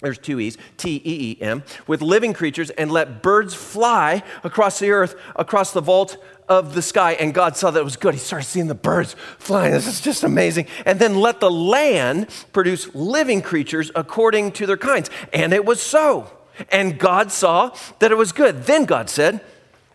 there's 0.00 0.18
two 0.18 0.40
E's, 0.40 0.56
T 0.76 0.96
E 0.96 1.02
E 1.04 1.42
M, 1.42 1.62
with 1.86 2.00
living 2.00 2.32
creatures, 2.32 2.70
and 2.70 2.90
let 2.90 3.22
birds 3.22 3.54
fly 3.54 4.22
across 4.42 4.78
the 4.78 4.90
earth, 4.90 5.14
across 5.36 5.72
the 5.72 5.82
vault 5.82 6.16
of 6.48 6.74
the 6.74 6.82
sky. 6.82 7.12
And 7.12 7.34
God 7.34 7.56
saw 7.56 7.70
that 7.70 7.80
it 7.80 7.84
was 7.84 7.96
good. 7.96 8.14
He 8.14 8.20
started 8.20 8.46
seeing 8.46 8.66
the 8.66 8.74
birds 8.74 9.14
flying. 9.38 9.72
This 9.72 9.86
is 9.86 10.00
just 10.00 10.24
amazing. 10.24 10.66
And 10.86 10.98
then 10.98 11.16
let 11.16 11.40
the 11.40 11.50
land 11.50 12.28
produce 12.52 12.92
living 12.94 13.42
creatures 13.42 13.90
according 13.94 14.52
to 14.52 14.66
their 14.66 14.78
kinds. 14.78 15.10
And 15.32 15.52
it 15.52 15.64
was 15.64 15.82
so. 15.82 16.30
And 16.70 16.98
God 16.98 17.30
saw 17.30 17.74
that 17.98 18.10
it 18.10 18.16
was 18.16 18.32
good. 18.32 18.64
Then 18.64 18.86
God 18.86 19.10
said, 19.10 19.40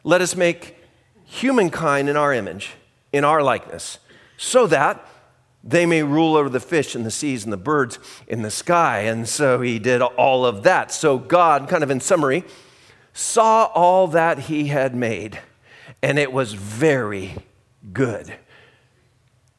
Let 0.04 0.22
us 0.22 0.36
make 0.36 0.78
humankind 1.26 2.10
in 2.10 2.16
our 2.16 2.34
image, 2.34 2.74
in 3.12 3.24
our 3.24 3.42
likeness, 3.42 3.98
so 4.38 4.68
that 4.68 5.06
they 5.66 5.88
may 5.88 6.04
rule 6.04 6.36
over 6.36 6.48
the 6.48 6.60
fish 6.60 6.96
in 6.96 7.04
the 7.04 7.12
seas 7.12 7.44
and 7.44 7.52
the 7.52 7.58
birds 7.58 7.98
in 8.28 8.44
the 8.44 8.52
sky. 8.52 9.00
And 9.02 9.28
so 9.28 9.62
he 9.62 9.80
did 9.80 10.02
all 10.02 10.46
of 10.46 10.62
that. 10.64 10.92
So 10.92 11.18
God, 11.18 11.68
kind 11.68 11.84
of 11.84 11.90
in 11.90 12.00
summary, 12.00 12.44
saw 13.14 13.66
all 13.74 14.08
that 14.10 14.40
he 14.40 14.68
had 14.68 14.94
made, 14.94 15.40
and 16.04 16.20
it 16.20 16.32
was 16.32 16.54
very 16.54 17.36
good. 17.92 18.36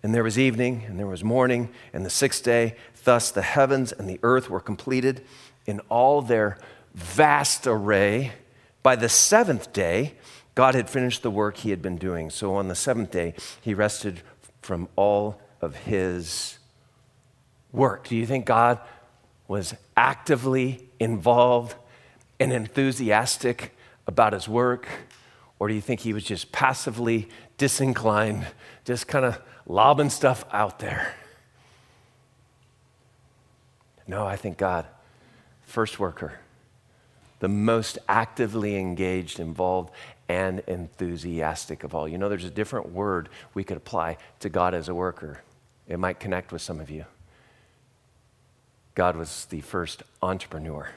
And 0.02 0.14
there 0.14 0.22
was 0.22 0.38
evening, 0.38 0.84
and 0.86 0.98
there 0.98 1.06
was 1.06 1.25
morning, 1.25 1.70
and 1.92 2.06
the 2.06 2.10
sixth 2.10 2.44
day. 2.44 2.76
Thus 3.02 3.30
the 3.30 3.42
heavens 3.42 3.92
and 3.92 4.08
the 4.08 4.20
earth 4.22 4.50
were 4.50 4.60
completed 4.60 5.25
in 5.64 5.80
all 5.88 6.22
their 6.22 6.58
vast 6.94 7.66
array. 7.66 8.32
By 8.82 8.94
the 8.94 9.08
seventh 9.08 9.72
day, 9.72 10.14
God 10.54 10.75
had 10.75 10.88
finished 10.88 11.22
the 11.22 11.30
work 11.30 11.58
he 11.58 11.70
had 11.70 11.82
been 11.82 11.96
doing. 11.96 12.30
So 12.30 12.54
on 12.54 12.68
the 12.68 12.75
seventh 12.75 13.10
day, 13.10 13.34
he 13.60 13.75
rested 13.75 14.22
from 14.60 14.88
all 14.96 15.40
of 15.60 15.76
his 15.76 16.58
work? 17.72 18.08
Do 18.08 18.16
you 18.16 18.26
think 18.26 18.46
God 18.46 18.80
was 19.48 19.75
actively 19.96 20.88
involved 20.98 21.76
and 22.40 22.52
enthusiastic 22.52 23.76
about 24.06 24.32
his 24.32 24.48
work? 24.48 24.88
Or 25.58 25.68
do 25.68 25.75
you 25.75 25.80
think 25.80 26.00
he 26.00 26.12
was 26.12 26.25
just 26.25 26.52
passively 26.52 27.28
disinclined, 27.56 28.46
just 28.84 29.08
kind 29.08 29.25
of 29.25 29.40
lobbing 29.66 30.10
stuff 30.10 30.44
out 30.52 30.78
there? 30.78 31.14
No, 34.06 34.26
I 34.26 34.36
think 34.36 34.56
God, 34.56 34.86
first 35.64 35.98
worker, 35.98 36.38
the 37.40 37.48
most 37.48 37.98
actively 38.08 38.76
engaged, 38.76 39.40
involved, 39.40 39.90
and 40.28 40.61
enthusiastic 40.66 41.85
of 41.85 41.95
all. 41.95 42.09
You 42.09 42.18
know, 42.18 42.28
there's 42.28 42.45
a 42.45 42.50
different 42.50 42.90
word 42.90 43.28
we 43.54 43.64
could 43.64 43.76
apply 43.76 44.18
to 44.40 44.49
God 44.49 44.75
as 44.75 44.88
a 44.88 44.95
worker. 44.95 45.40
It 45.88 45.99
might 45.99 46.18
connect 46.18 46.52
with 46.52 46.62
some 46.62 46.80
of 46.80 46.90
you. 46.90 47.04
God 48.95 49.16
was 49.16 49.45
the 49.47 49.61
first 49.61 50.02
entrepreneur, 50.23 50.88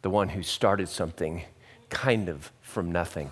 the 0.00 0.10
one 0.10 0.30
who 0.30 0.42
started 0.42 0.88
something 0.88 1.42
kind 1.90 2.28
of 2.28 2.50
from 2.62 2.90
nothing. 2.90 3.30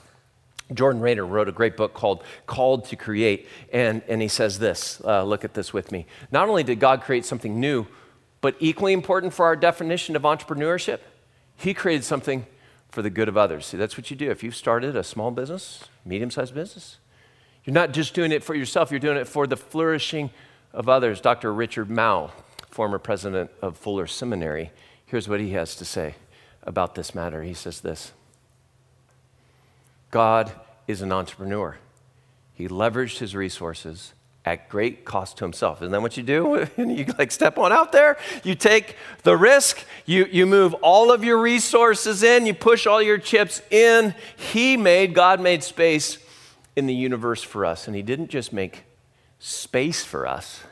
Jordan 0.72 1.00
Raynor 1.00 1.26
wrote 1.26 1.48
a 1.48 1.52
great 1.52 1.76
book 1.76 1.94
called 1.94 2.22
Called 2.46 2.84
to 2.86 2.96
Create, 2.96 3.48
and, 3.72 4.02
and 4.06 4.22
he 4.22 4.28
says 4.28 4.58
this 4.58 5.00
uh, 5.04 5.24
look 5.24 5.44
at 5.44 5.54
this 5.54 5.72
with 5.72 5.90
me. 5.90 6.06
Not 6.30 6.48
only 6.48 6.62
did 6.62 6.78
God 6.78 7.00
create 7.00 7.24
something 7.24 7.58
new, 7.58 7.86
but 8.40 8.54
equally 8.60 8.92
important 8.92 9.32
for 9.32 9.46
our 9.46 9.56
definition 9.56 10.16
of 10.16 10.22
entrepreneurship, 10.22 11.00
he 11.56 11.74
created 11.74 12.04
something 12.04 12.46
for 12.90 13.02
the 13.02 13.10
good 13.10 13.28
of 13.28 13.36
others. 13.36 13.66
See, 13.66 13.76
that's 13.76 13.96
what 13.96 14.10
you 14.10 14.16
do. 14.16 14.30
If 14.30 14.42
you've 14.42 14.56
started 14.56 14.96
a 14.96 15.04
small 15.04 15.30
business, 15.30 15.84
medium 16.04 16.30
sized 16.30 16.54
business, 16.54 16.98
you're 17.64 17.74
not 17.74 17.92
just 17.92 18.14
doing 18.14 18.32
it 18.32 18.42
for 18.42 18.54
yourself, 18.54 18.90
you're 18.90 19.00
doing 19.00 19.16
it 19.16 19.28
for 19.28 19.46
the 19.46 19.56
flourishing 19.56 20.30
of 20.72 20.88
others. 20.88 21.20
Dr. 21.20 21.52
Richard 21.52 21.88
Mouw, 21.88 22.30
former 22.68 22.98
president 22.98 23.50
of 23.62 23.76
Fuller 23.76 24.06
Seminary, 24.06 24.70
here's 25.06 25.28
what 25.28 25.40
he 25.40 25.50
has 25.50 25.76
to 25.76 25.84
say 25.84 26.14
about 26.62 26.94
this 26.94 27.14
matter. 27.14 27.42
He 27.42 27.54
says 27.54 27.80
this 27.80 28.12
God 30.10 30.52
is 30.88 31.02
an 31.02 31.12
entrepreneur, 31.12 31.76
he 32.54 32.66
leveraged 32.66 33.18
his 33.18 33.36
resources 33.36 34.14
at 34.44 34.68
great 34.68 35.04
cost 35.04 35.36
to 35.38 35.44
himself. 35.44 35.82
Isn't 35.82 35.92
that 35.92 36.00
what 36.00 36.16
you 36.16 36.22
do? 36.22 36.66
you 36.76 37.04
like 37.18 37.30
step 37.30 37.58
on 37.58 37.72
out 37.72 37.92
there, 37.92 38.16
you 38.42 38.54
take 38.54 38.96
the 39.22 39.36
risk, 39.36 39.84
you, 40.06 40.26
you 40.30 40.46
move 40.46 40.74
all 40.74 41.12
of 41.12 41.22
your 41.22 41.38
resources 41.38 42.22
in, 42.22 42.46
you 42.46 42.54
push 42.54 42.86
all 42.86 43.02
your 43.02 43.18
chips 43.18 43.60
in. 43.70 44.14
He 44.36 44.76
made, 44.76 45.14
God 45.14 45.40
made 45.40 45.62
space 45.62 46.18
in 46.74 46.86
the 46.86 46.94
universe 46.94 47.42
for 47.42 47.66
us. 47.66 47.86
And 47.86 47.94
He 47.94 48.02
didn't 48.02 48.28
just 48.28 48.52
make 48.52 48.84
space 49.38 50.04
for 50.04 50.26
us, 50.26 50.62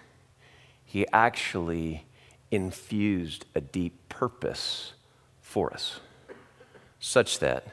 He 0.85 1.07
actually 1.13 2.05
infused 2.51 3.45
a 3.55 3.61
deep 3.61 4.09
purpose 4.09 4.95
for 5.43 5.73
us, 5.73 6.01
such 6.99 7.39
that 7.41 7.67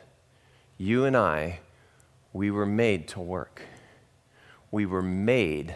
you 0.78 1.06
and 1.06 1.16
I, 1.16 1.60
we 2.34 2.52
were 2.52 2.66
made 2.66 3.08
to 3.10 3.22
work. 3.22 3.62
We 4.72 4.86
were 4.86 5.02
made 5.02 5.76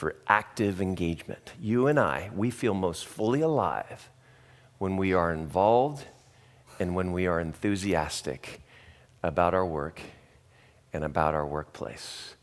for 0.00 0.16
active 0.28 0.80
engagement. 0.80 1.52
You 1.60 1.86
and 1.86 2.00
I, 2.00 2.30
we 2.34 2.50
feel 2.50 2.72
most 2.72 3.04
fully 3.04 3.42
alive 3.42 4.08
when 4.78 4.96
we 4.96 5.12
are 5.12 5.30
involved 5.30 6.06
and 6.78 6.94
when 6.94 7.12
we 7.12 7.26
are 7.26 7.38
enthusiastic 7.38 8.62
about 9.22 9.52
our 9.52 9.66
work 9.66 10.00
and 10.94 11.04
about 11.04 11.34
our 11.34 11.46
workplace. 11.46 12.34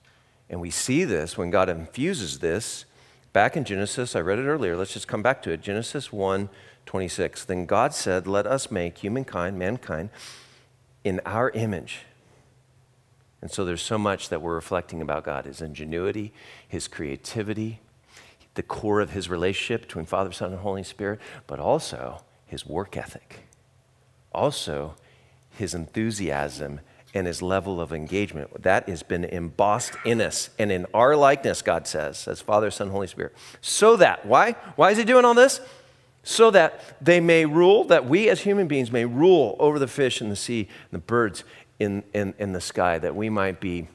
And 0.52 0.62
we 0.62 0.70
see 0.70 1.04
this 1.04 1.36
when 1.36 1.50
God 1.50 1.68
infuses 1.68 2.38
this 2.38 2.86
back 3.34 3.58
in 3.58 3.64
Genesis. 3.64 4.16
I 4.16 4.20
read 4.20 4.38
it 4.38 4.46
earlier. 4.46 4.78
Let's 4.78 4.94
just 4.94 5.08
come 5.08 5.24
back 5.24 5.42
to 5.42 5.52
it. 5.52 5.60
Genesis 5.60 6.14
1 6.14 6.50
26. 6.86 7.44
Then 7.46 7.66
God 7.66 7.92
said, 7.92 8.28
Let 8.28 8.46
us 8.46 8.70
make 8.70 9.00
humankind, 9.00 9.58
mankind, 9.58 10.12
in 11.04 11.22
our 11.26 11.50
image. 11.50 12.02
And 13.42 13.52
so 13.52 13.64
there's 13.66 13.82
so 13.82 13.98
much 13.98 14.30
that 14.30 14.42
we're 14.42 14.56
reflecting 14.56 15.02
about 15.02 15.24
God 15.24 15.46
his 15.46 15.62
ingenuity, 15.62 16.34
his 16.68 16.88
creativity, 16.88 17.80
the 18.56 18.64
core 18.64 19.00
of 19.00 19.12
his 19.12 19.30
relationship 19.30 19.82
between 19.82 20.06
Father, 20.06 20.32
Son, 20.32 20.52
and 20.52 20.62
Holy 20.62 20.84
Spirit, 20.84 21.20
but 21.46 21.60
also 21.60 22.24
his 22.48 22.66
work 22.66 22.98
ethic, 22.98 23.42
also 24.34 24.96
his 25.52 25.74
enthusiasm 25.76 26.80
and 27.14 27.28
his 27.28 27.42
level 27.42 27.80
of 27.80 27.94
engagement. 27.94 28.64
That 28.64 28.90
has 28.90 29.04
been 29.04 29.24
embossed 29.24 29.94
in 30.04 30.22
us 30.22 30.50
and 30.58 30.72
in 30.72 30.86
our 30.94 31.16
likeness, 31.16 31.62
God 31.62 31.88
says, 31.88 32.28
as 32.28 32.42
Father, 32.42 32.72
Son, 32.72 32.90
Holy 32.90 33.08
Spirit. 33.08 33.34
So 33.62 33.96
that, 33.98 34.26
why? 34.26 34.54
Why 34.76 34.92
is 34.92 34.98
he 34.98 35.04
doing 35.04 35.26
all 35.26 35.34
this? 35.34 35.62
So 36.24 36.52
that 36.52 36.82
they 37.00 37.20
may 37.20 37.46
rule, 37.46 37.86
that 37.86 38.08
we 38.08 38.28
as 38.28 38.42
human 38.42 38.68
beings 38.68 38.92
may 38.92 39.06
rule 39.06 39.56
over 39.60 39.80
the 39.80 39.88
fish 39.88 40.22
in 40.22 40.30
the 40.30 40.36
sea 40.36 40.68
and 40.92 41.02
the 41.02 41.06
birds 41.06 41.44
in, 41.80 42.04
in, 42.14 42.34
in 42.38 42.54
the 42.54 42.62
sky, 42.62 42.98
that 43.00 43.16
we 43.16 43.30
might 43.30 43.60
be 43.60 43.88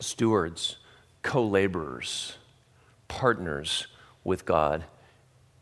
stewards, 0.00 0.76
co 1.22 1.44
laborers, 1.46 2.36
partners 3.08 3.86
with 4.22 4.44
God 4.44 4.84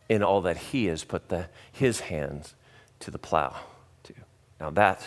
in 0.08 0.22
all 0.22 0.40
that 0.42 0.56
He 0.56 0.86
has 0.86 1.04
put 1.04 1.28
the, 1.28 1.48
His 1.70 2.00
hands 2.00 2.54
to 3.00 3.10
the 3.10 3.18
plow 3.18 3.56
to. 4.04 4.14
Now 4.60 4.70
that's 4.70 5.06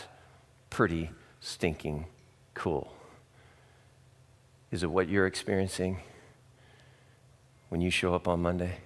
pretty 0.70 1.12
stinking 1.40 2.08
cool. 2.54 2.92
Is 4.72 4.84
it 4.84 4.92
what 4.92 5.08
you're 5.08 5.28
experiencing 5.28 6.00
when 7.70 7.82
you 7.82 7.90
show 7.90 8.14
up 8.14 8.28
on 8.28 8.42
Monday? 8.42 8.78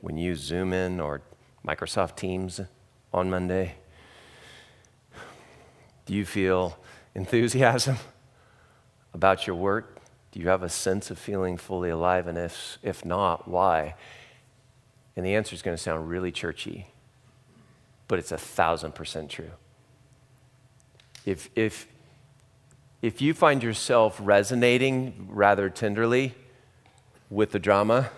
When 0.00 0.16
you 0.16 0.34
Zoom 0.34 0.72
in 0.72 0.98
or 0.98 1.22
Microsoft 1.64 2.16
Teams 2.16 2.60
on 3.12 3.30
Monday? 3.30 3.76
Do 6.12 6.18
you 6.18 6.26
feel 6.26 6.76
enthusiasm 7.14 7.96
about 9.14 9.46
your 9.46 9.56
work? 9.56 10.02
Do 10.30 10.40
you 10.40 10.48
have 10.48 10.62
a 10.62 10.68
sense 10.68 11.10
of 11.10 11.18
feeling 11.18 11.56
fully 11.56 11.88
alive? 11.88 12.26
And 12.26 12.36
if, 12.36 12.76
if 12.82 13.02
not, 13.02 13.48
why? 13.48 13.94
And 15.16 15.24
the 15.24 15.34
answer 15.34 15.54
is 15.54 15.62
going 15.62 15.74
to 15.74 15.82
sound 15.82 16.10
really 16.10 16.30
churchy, 16.30 16.88
but 18.08 18.18
it's 18.18 18.30
a 18.30 18.36
thousand 18.36 18.94
percent 18.94 19.30
true. 19.30 19.52
If, 21.24 21.48
if, 21.56 21.88
if 23.00 23.22
you 23.22 23.32
find 23.32 23.62
yourself 23.62 24.20
resonating 24.22 25.28
rather 25.30 25.70
tenderly 25.70 26.34
with 27.30 27.52
the 27.52 27.58
drama, 27.58 28.10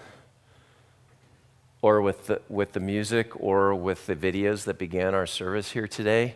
or 1.81 2.03
with 2.03 2.27
the, 2.27 2.43
with 2.49 2.73
the 2.73 2.81
music, 2.81 3.41
or 3.41 3.73
with 3.73 4.07
the 4.07 4.17
videos 4.17 4.65
that 4.65 4.79
began 4.81 5.15
our 5.15 5.27
service 5.27 5.71
here 5.71 5.87
today, 5.87 6.35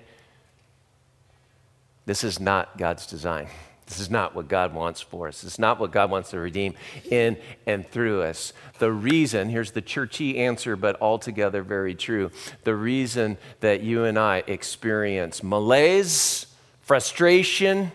this 2.09 2.25
is 2.25 2.41
not 2.41 2.79
God's 2.79 3.05
design. 3.07 3.49
This 3.85 4.01
is 4.01 4.11
not 4.11 4.35
what 4.35 4.49
God 4.49 4.73
wants 4.73 5.03
for 5.03 5.29
us. 5.29 5.43
This 5.43 5.53
is 5.53 5.59
not 5.59 5.79
what 5.79 5.93
God 5.93 6.11
wants 6.11 6.31
to 6.31 6.39
redeem 6.39 6.73
in 7.11 7.37
and 7.67 7.87
through 7.87 8.23
us. 8.23 8.55
The 8.79 8.91
reason, 8.91 9.51
here's 9.51 9.73
the 9.73 9.83
churchy 9.83 10.39
answer, 10.39 10.75
but 10.75 10.99
altogether 11.03 11.63
very 11.63 11.95
true. 11.95 12.31
The 12.65 12.75
reason 12.75 13.37
that 13.61 13.83
you 13.83 14.05
and 14.05 14.19
I 14.19 14.43
experience 14.47 15.43
malaise, 15.43 16.47
frustration, 16.81 17.93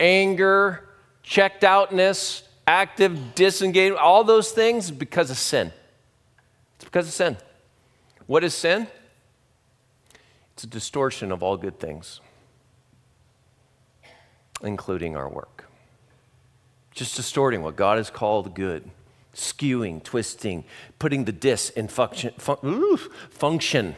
anger, 0.00 0.88
checked 1.22 1.64
outness, 1.64 2.48
active 2.66 3.34
disengagement, 3.34 4.00
all 4.00 4.24
those 4.24 4.52
things 4.52 4.90
because 4.90 5.30
of 5.30 5.36
sin. 5.36 5.70
It's 6.76 6.86
because 6.86 7.08
of 7.08 7.12
sin. 7.12 7.36
What 8.26 8.42
is 8.42 8.54
sin? 8.54 8.86
It's 10.54 10.64
a 10.64 10.66
distortion 10.66 11.30
of 11.30 11.42
all 11.42 11.58
good 11.58 11.78
things 11.78 12.22
including 14.64 15.16
our 15.16 15.28
work. 15.28 15.64
Just 16.92 17.16
distorting 17.16 17.62
what 17.62 17.76
God 17.76 17.98
has 17.98 18.08
called 18.08 18.54
good, 18.54 18.88
skewing, 19.34 20.02
twisting, 20.02 20.64
putting 20.98 21.24
the 21.24 21.32
dis 21.32 21.70
in 21.70 21.88
function. 21.88 22.32
Fun, 22.38 22.56
ooh, 22.64 22.96
function. 23.30 23.96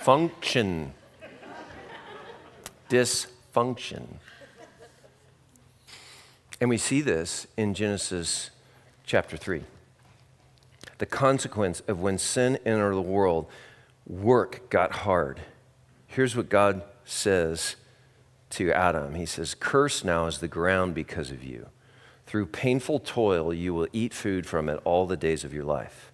function. 0.00 0.92
Dysfunction. 2.88 4.06
And 6.60 6.70
we 6.70 6.78
see 6.78 7.00
this 7.00 7.48
in 7.56 7.74
Genesis 7.74 8.50
chapter 9.04 9.36
3. 9.36 9.64
The 10.98 11.06
consequence 11.06 11.80
of 11.88 12.00
when 12.00 12.18
sin 12.18 12.58
entered 12.64 12.94
the 12.94 13.02
world, 13.02 13.46
work 14.06 14.70
got 14.70 14.92
hard 14.92 15.40
Here's 16.16 16.34
what 16.34 16.48
God 16.48 16.80
says 17.04 17.76
to 18.48 18.72
Adam 18.72 19.16
He 19.16 19.26
says, 19.26 19.54
Cursed 19.54 20.02
now 20.02 20.24
is 20.24 20.38
the 20.38 20.48
ground 20.48 20.94
because 20.94 21.30
of 21.30 21.44
you. 21.44 21.66
Through 22.24 22.46
painful 22.46 23.00
toil, 23.00 23.52
you 23.52 23.74
will 23.74 23.86
eat 23.92 24.14
food 24.14 24.46
from 24.46 24.70
it 24.70 24.80
all 24.84 25.06
the 25.06 25.18
days 25.18 25.44
of 25.44 25.52
your 25.52 25.64
life. 25.64 26.12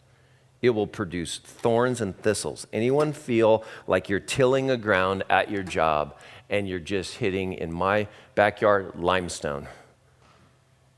It 0.60 0.70
will 0.70 0.88
produce 0.88 1.38
thorns 1.38 2.00
and 2.00 2.18
thistles. 2.18 2.66
Anyone 2.72 3.12
feel 3.12 3.62
like 3.86 4.08
you're 4.08 4.18
tilling 4.18 4.72
a 4.72 4.76
ground 4.76 5.22
at 5.30 5.52
your 5.52 5.62
job 5.62 6.18
and 6.50 6.68
you're 6.68 6.80
just 6.80 7.18
hitting, 7.18 7.52
in 7.52 7.72
my 7.72 8.08
backyard, 8.34 8.96
limestone 8.96 9.68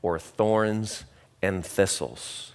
or 0.01 0.17
thorns 0.17 1.03
and 1.43 1.63
thistles? 1.63 2.54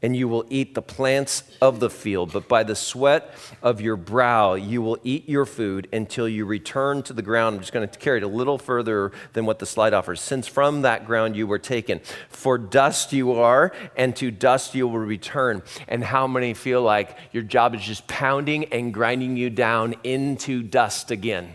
And 0.00 0.14
you 0.14 0.28
will 0.28 0.44
eat 0.48 0.74
the 0.74 0.82
plants 0.82 1.42
of 1.60 1.80
the 1.80 1.90
field, 1.90 2.32
but 2.32 2.46
by 2.46 2.62
the 2.62 2.76
sweat 2.76 3.34
of 3.62 3.80
your 3.80 3.96
brow 3.96 4.54
you 4.54 4.80
will 4.80 4.98
eat 5.02 5.28
your 5.28 5.44
food 5.44 5.88
until 5.92 6.28
you 6.28 6.44
return 6.44 7.02
to 7.02 7.12
the 7.12 7.22
ground. 7.22 7.56
I'm 7.56 7.60
just 7.60 7.72
going 7.72 7.88
to 7.88 7.98
carry 7.98 8.18
it 8.18 8.22
a 8.22 8.28
little 8.28 8.58
further 8.58 9.10
than 9.32 9.44
what 9.44 9.58
the 9.58 9.66
slide 9.66 9.92
offers. 9.92 10.20
Since 10.20 10.46
from 10.46 10.82
that 10.82 11.04
ground 11.04 11.34
you 11.34 11.46
were 11.46 11.58
taken, 11.58 12.00
for 12.28 12.58
dust 12.58 13.12
you 13.12 13.32
are, 13.32 13.72
and 13.96 14.14
to 14.16 14.30
dust 14.30 14.74
you 14.74 14.86
will 14.86 14.98
return. 14.98 15.62
And 15.88 16.04
how 16.04 16.28
many 16.28 16.54
feel 16.54 16.82
like 16.82 17.16
your 17.32 17.42
job 17.42 17.74
is 17.74 17.82
just 17.82 18.06
pounding 18.06 18.66
and 18.66 18.94
grinding 18.94 19.36
you 19.36 19.50
down 19.50 19.96
into 20.04 20.62
dust 20.62 21.10
again, 21.10 21.54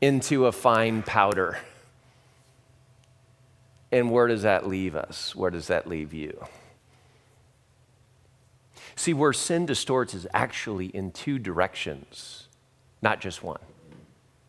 into 0.00 0.46
a 0.46 0.52
fine 0.52 1.02
powder? 1.04 1.58
And 3.92 4.10
where 4.10 4.26
does 4.26 4.42
that 4.42 4.68
leave 4.68 4.96
us? 4.96 5.34
Where 5.34 5.50
does 5.50 5.68
that 5.68 5.86
leave 5.86 6.12
you? 6.12 6.44
See, 9.00 9.14
where 9.14 9.32
sin 9.32 9.64
distorts 9.64 10.12
is 10.12 10.26
actually 10.34 10.88
in 10.88 11.10
two 11.10 11.38
directions, 11.38 12.48
not 13.00 13.18
just 13.18 13.42
one. 13.42 13.60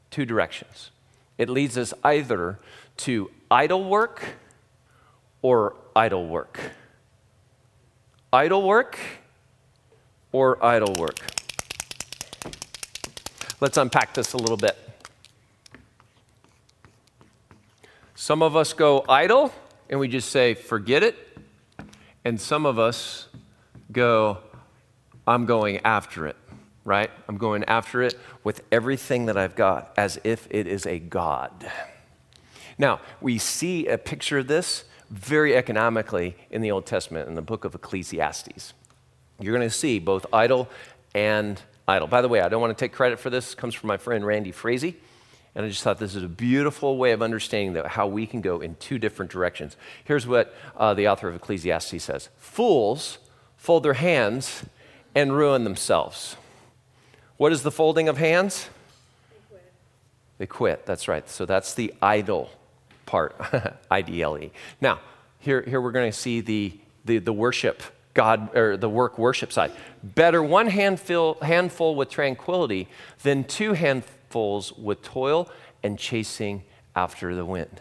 Two 0.09 0.25
directions. 0.25 0.91
It 1.37 1.47
leads 1.47 1.77
us 1.77 1.93
either 2.03 2.59
to 2.97 3.31
idle 3.49 3.85
work 3.85 4.25
or 5.41 5.77
idol 5.95 6.27
work. 6.27 6.59
Idle 8.33 8.63
work 8.63 8.99
or 10.33 10.61
idol 10.61 10.95
work. 10.95 11.19
Let's 13.61 13.77
unpack 13.77 14.13
this 14.13 14.33
a 14.33 14.37
little 14.37 14.57
bit. 14.57 14.77
Some 18.15 18.41
of 18.43 18.57
us 18.57 18.73
go 18.73 19.05
idle 19.07 19.53
and 19.89 19.97
we 19.97 20.09
just 20.09 20.29
say, 20.29 20.55
forget 20.55 21.03
it. 21.03 21.15
And 22.25 22.39
some 22.39 22.65
of 22.65 22.77
us 22.77 23.29
go, 23.91 24.39
I'm 25.27 25.45
going 25.45 25.77
after 25.80 26.27
it, 26.27 26.36
right? 26.84 27.12
I'm 27.27 27.38
going 27.38 27.63
after 27.65 28.01
it 28.01 28.17
with 28.43 28.63
everything 28.71 29.25
that 29.27 29.38
I've 29.38 29.56
got 29.56 29.93
as 29.97 30.19
if 30.23 30.47
it 30.49 30.67
is 30.67 30.86
a 30.86 30.99
God. 30.99 31.69
Now, 32.77 33.01
we 33.19 33.38
see 33.38 33.88
a 33.88 33.97
picture 33.97 34.39
of 34.39 34.47
this 34.47 34.86
very 35.10 35.56
economically 35.56 36.36
in 36.49 36.62
the 36.62 36.71
Old 36.71 36.86
Testament 36.86 37.27
in 37.27 37.36
the 37.36 37.41
book 37.41 37.65
of 37.65 37.75
Ecclesiastes. 37.75 38.73
You're 39.39 39.56
going 39.56 39.67
to 39.67 39.75
see 39.75 39.99
both 39.99 40.25
idle 40.32 40.69
and 41.13 41.62
idol. 41.88 42.08
By 42.08 42.21
the 42.21 42.27
way, 42.27 42.41
I 42.41 42.49
don't 42.49 42.62
want 42.62 42.75
to 42.75 42.86
take 42.86 42.93
credit 42.93 43.19
for 43.19 43.30
this. 43.30 43.54
It 43.54 43.58
comes 43.58 43.75
from 43.75 43.88
my 43.88 43.97
friend 43.97 44.25
Randy 44.25 44.51
Frazee. 44.51 44.95
And 45.54 45.65
I 45.65 45.67
just 45.67 45.84
thought 45.84 45.99
this 45.99 46.15
is 46.15 46.23
a 46.23 46.30
beautiful 46.30 46.97
way 46.97 47.12
of 47.12 47.21
understanding 47.21 47.73
that, 47.73 47.86
how 47.86 48.08
we 48.08 48.25
can 48.25 48.39
go 48.39 48.62
in 48.62 48.75
two 48.75 48.97
different 48.97 49.32
directions. 49.32 49.75
Here's 50.06 50.25
what 50.25 50.56
uh, 50.77 50.93
the 50.93 51.10
author 51.10 51.27
of 51.27 51.36
Ecclesiastes 51.36 52.01
says 52.01 52.30
Fools 52.38 53.17
fold 53.62 53.84
their 53.84 53.93
hands 53.93 54.65
and 55.13 55.38
ruin 55.38 55.63
themselves. 55.63 56.36
What 57.38 57.52
is 57.52 57.62
the 57.62 57.69
folding 57.69 58.10
of 58.10 58.17
hands? 58.17 58.67
They 59.30 59.38
quit. 59.47 59.74
They 60.39 60.45
quit, 60.47 60.86
that's 60.88 61.08
right. 61.08 61.30
So 61.30 61.45
that's 61.45 61.76
the 61.76 61.93
idle 62.02 62.50
part, 63.06 63.36
I 63.91 64.02
D 64.02 64.24
L 64.24 64.36
E. 64.39 64.52
Now, 64.82 65.00
here, 65.38 65.62
here 65.62 65.80
we're 65.80 65.91
going 65.91 66.12
to 66.12 66.17
see 66.17 66.41
the, 66.41 66.74
the, 67.06 67.19
the 67.19 67.32
worship, 67.32 67.84
God, 68.15 68.56
or 68.58 68.78
the 68.78 68.89
work 68.89 69.19
worship 69.19 69.54
side. 69.54 69.71
Better 70.02 70.41
one 70.41 70.65
handful, 70.65 71.38
handful 71.43 71.93
with 71.93 72.10
tranquility 72.10 72.88
than 73.21 73.43
two 73.43 73.74
handfuls 73.74 74.74
with 74.74 75.04
toil 75.04 75.47
and 75.84 76.00
chasing 76.00 76.63
after 76.95 77.36
the 77.36 77.45
wind. 77.45 77.80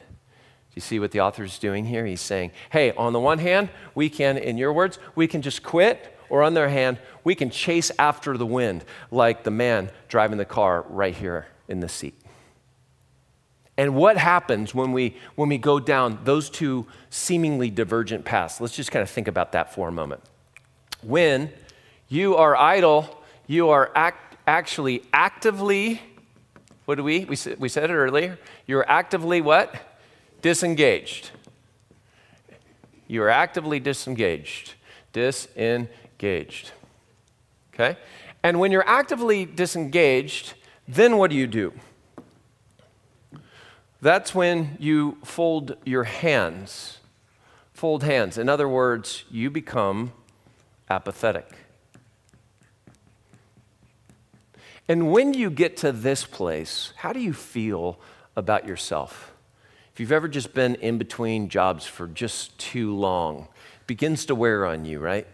You 0.81 0.83
see 0.83 0.99
what 0.99 1.11
the 1.11 1.21
author 1.21 1.45
is 1.45 1.59
doing 1.59 1.85
here? 1.85 2.07
He's 2.07 2.23
saying, 2.23 2.53
hey, 2.71 2.93
on 2.93 3.12
the 3.12 3.21
one 3.21 3.37
hand, 3.38 3.69
we 3.95 4.09
can, 4.09 4.38
in 4.38 4.57
your 4.57 4.73
words, 4.73 4.99
we 5.14 5.27
can 5.27 5.43
just 5.43 5.62
quit, 5.62 6.16
or 6.31 6.43
on 6.43 6.55
the 6.55 6.62
other 6.62 6.71
hand, 6.71 6.99
we 7.23 7.35
can 7.35 7.51
chase 7.51 7.93
after 7.99 8.38
the 8.38 8.47
wind, 8.47 8.87
like 9.11 9.45
the 9.45 9.51
man 9.51 9.90
driving 10.09 10.38
the 10.38 10.47
car 10.47 10.87
right 10.88 11.14
here 11.14 11.49
in 11.69 11.81
the 11.81 11.88
seat. 11.88 12.19
And 13.77 13.95
what 13.95 14.16
happens 14.16 14.75
when 14.75 14.93
we, 14.93 15.19
when 15.35 15.51
we 15.51 15.59
go 15.59 15.79
down 15.79 16.21
those 16.25 16.49
two 16.49 16.87
seemingly 17.11 17.69
divergent 17.69 18.25
paths? 18.25 18.59
Let's 18.59 18.75
just 18.75 18.90
kind 18.90 19.03
of 19.03 19.11
think 19.11 19.29
about 19.29 19.53
that 19.53 19.75
for 19.75 19.87
a 19.87 19.93
moment. 19.93 20.23
When 21.03 21.51
you 22.09 22.37
are 22.37 22.57
idle, 22.57 23.23
you 23.47 23.69
are 23.69 23.93
act, 23.95 24.38
actually 24.47 25.03
actively, 25.12 26.01
what 26.87 26.95
do 26.95 27.05
we, 27.05 27.27
we, 27.27 27.37
we 27.59 27.69
said 27.69 27.90
it 27.90 27.95
earlier, 27.95 28.38
you're 28.66 28.88
actively 28.90 29.43
what? 29.43 29.75
Disengaged. 30.42 31.31
You 33.07 33.22
are 33.22 33.29
actively 33.29 33.81
disengaged. 33.81 34.74
Disengaged. 35.12 36.72
Okay? 37.74 37.96
And 38.42 38.61
when 38.61 38.72
you're 38.72 38.88
actively 38.88 39.44
disengaged, 39.44 40.55
then 40.87 41.16
what 41.16 41.31
do 41.31 41.37
you 41.37 41.46
do? 41.46 41.72
That's 44.00 44.35
when 44.35 44.76
you 44.79 45.18
fold 45.24 45.76
your 45.85 46.05
hands. 46.05 46.98
Fold 47.72 48.03
hands. 48.03 48.38
In 48.38 48.48
other 48.48 48.68
words, 48.68 49.24
you 49.31 49.50
become 49.50 50.12
apathetic. 50.88 51.48
And 54.88 55.12
when 55.12 55.35
you 55.35 55.50
get 55.50 55.76
to 55.79 55.92
this 55.92 56.24
place, 56.24 56.92
how 56.96 57.12
do 57.12 57.20
you 57.20 57.33
feel 57.33 58.00
about 58.37 58.66
yourself? 58.66 59.30
If 60.00 60.04
you've 60.04 60.12
ever 60.12 60.28
just 60.28 60.54
been 60.54 60.76
in 60.76 60.96
between 60.96 61.50
jobs 61.50 61.84
for 61.84 62.06
just 62.06 62.56
too 62.56 62.96
long, 62.96 63.48
begins 63.86 64.24
to 64.24 64.34
wear 64.34 64.64
on 64.64 64.86
you, 64.86 64.98
right? 64.98 65.26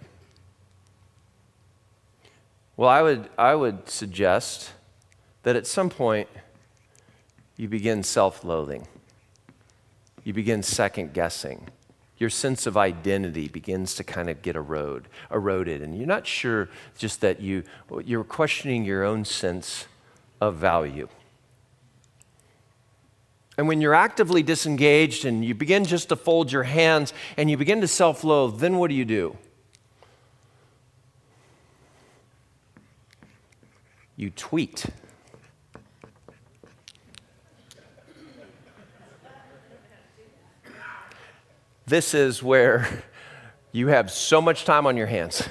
Well, 2.76 2.90
I 2.90 3.00
would, 3.00 3.28
I 3.38 3.54
would 3.54 3.88
suggest 3.88 4.72
that 5.44 5.54
at 5.54 5.68
some 5.68 5.88
point 5.88 6.28
you 7.56 7.68
begin 7.68 8.02
self 8.02 8.42
loathing, 8.42 8.88
you 10.24 10.32
begin 10.32 10.64
second 10.64 11.12
guessing 11.12 11.68
your 12.18 12.28
sense 12.28 12.66
of 12.66 12.76
identity 12.76 13.46
begins 13.46 13.94
to 13.94 14.02
kind 14.02 14.28
of 14.28 14.42
get 14.42 14.56
erode, 14.56 15.06
eroded, 15.30 15.80
and 15.80 15.96
you're 15.96 16.08
not 16.08 16.26
sure 16.26 16.68
just 16.98 17.20
that 17.20 17.40
you, 17.40 17.62
you're 18.04 18.24
questioning 18.24 18.84
your 18.84 19.04
own 19.04 19.24
sense 19.24 19.86
of 20.40 20.56
value. 20.56 21.06
And 23.58 23.68
when 23.68 23.80
you're 23.80 23.94
actively 23.94 24.42
disengaged 24.42 25.24
and 25.24 25.44
you 25.44 25.54
begin 25.54 25.84
just 25.84 26.10
to 26.10 26.16
fold 26.16 26.52
your 26.52 26.64
hands 26.64 27.14
and 27.36 27.50
you 27.50 27.56
begin 27.56 27.80
to 27.80 27.88
self 27.88 28.22
loathe, 28.22 28.60
then 28.60 28.76
what 28.76 28.88
do 28.88 28.94
you 28.94 29.04
do? 29.04 29.36
You 34.16 34.30
tweet. 34.30 34.86
This 41.86 42.14
is 42.14 42.42
where 42.42 43.04
you 43.72 43.88
have 43.88 44.10
so 44.10 44.42
much 44.42 44.64
time 44.64 44.86
on 44.86 44.96
your 44.96 45.06
hands 45.06 45.48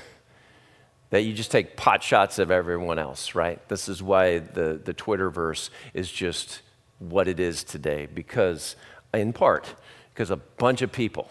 that 1.10 1.22
you 1.22 1.34
just 1.34 1.50
take 1.50 1.78
pot 1.78 2.04
shots 2.04 2.40
of 2.40 2.52
everyone 2.52 3.00
else, 3.00 3.34
right? 3.34 3.68
This 3.70 3.88
is 3.88 4.04
why 4.04 4.40
the, 4.40 4.80
the 4.84 4.94
Twitterverse 4.94 5.70
is 5.94 6.12
just 6.12 6.62
what 7.00 7.28
it 7.28 7.40
is 7.40 7.64
today, 7.64 8.08
because, 8.14 8.76
in 9.14 9.34
part, 9.34 9.76
because 10.14 10.32
a 10.32 10.38
bunch 10.38 10.82
of 10.82 10.92
people 10.92 11.30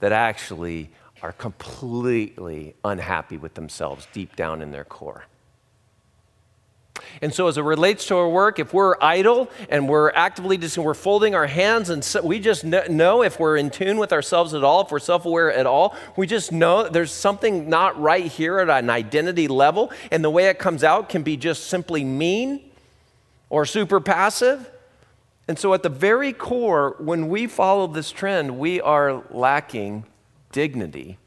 that 0.00 0.12
actually 0.12 0.90
are 1.22 1.32
completely 1.32 2.74
unhappy 2.84 3.36
with 3.36 3.54
themselves 3.54 4.06
deep 4.12 4.36
down 4.36 4.62
in 4.62 4.70
their 4.70 4.84
core. 4.84 5.24
And 7.20 7.32
so, 7.32 7.48
as 7.48 7.58
it 7.58 7.62
relates 7.62 8.06
to 8.06 8.16
our 8.16 8.28
work, 8.28 8.58
if 8.58 8.72
we're 8.72 8.96
idle 9.00 9.50
and 9.68 9.88
we're 9.88 10.10
actively 10.10 10.56
just 10.56 10.78
we're 10.78 10.94
folding 10.94 11.34
our 11.34 11.46
hands, 11.46 11.90
and 11.90 12.02
so 12.02 12.22
we 12.22 12.40
just 12.40 12.64
know 12.64 13.22
if 13.22 13.38
we're 13.38 13.56
in 13.56 13.70
tune 13.70 13.98
with 13.98 14.12
ourselves 14.12 14.54
at 14.54 14.64
all, 14.64 14.82
if 14.82 14.90
we're 14.90 14.98
self-aware 14.98 15.52
at 15.52 15.66
all, 15.66 15.94
we 16.16 16.26
just 16.26 16.52
know 16.52 16.88
there's 16.88 17.12
something 17.12 17.68
not 17.68 18.00
right 18.00 18.24
here 18.24 18.58
at 18.60 18.70
an 18.70 18.90
identity 18.90 19.48
level, 19.48 19.90
and 20.10 20.24
the 20.24 20.30
way 20.30 20.46
it 20.46 20.58
comes 20.58 20.84
out 20.84 21.08
can 21.08 21.22
be 21.22 21.36
just 21.36 21.64
simply 21.64 22.04
mean 22.04 22.60
or 23.50 23.66
super 23.66 24.00
passive. 24.00 24.70
And 25.48 25.58
so, 25.58 25.74
at 25.74 25.82
the 25.82 25.88
very 25.88 26.32
core, 26.32 26.96
when 26.98 27.28
we 27.28 27.46
follow 27.46 27.86
this 27.86 28.10
trend, 28.10 28.58
we 28.58 28.80
are 28.80 29.22
lacking 29.30 30.04
dignity 30.50 31.18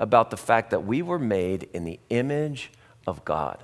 about 0.00 0.30
the 0.30 0.36
fact 0.36 0.70
that 0.70 0.84
we 0.84 1.00
were 1.00 1.18
made 1.18 1.68
in 1.72 1.84
the 1.84 2.00
image 2.10 2.72
of 3.06 3.24
God. 3.24 3.62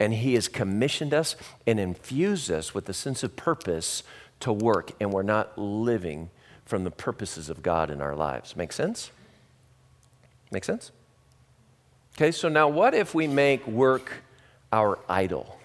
And 0.00 0.12
He 0.12 0.34
has 0.34 0.48
commissioned 0.48 1.14
us 1.14 1.36
and 1.66 1.78
infused 1.78 2.50
us 2.50 2.74
with 2.74 2.88
a 2.88 2.92
sense 2.92 3.22
of 3.22 3.36
purpose 3.36 4.02
to 4.40 4.52
work, 4.52 4.92
and 5.00 5.12
we're 5.12 5.22
not 5.22 5.56
living 5.56 6.30
from 6.64 6.82
the 6.82 6.90
purposes 6.90 7.48
of 7.48 7.62
God 7.62 7.90
in 7.90 8.00
our 8.00 8.16
lives. 8.16 8.56
Make 8.56 8.72
sense? 8.72 9.12
Make 10.50 10.64
sense? 10.64 10.90
Okay, 12.16 12.32
so 12.32 12.48
now 12.48 12.68
what 12.68 12.92
if 12.92 13.14
we 13.14 13.28
make 13.28 13.66
work 13.66 14.12
our 14.72 14.98
idol? 15.08 15.58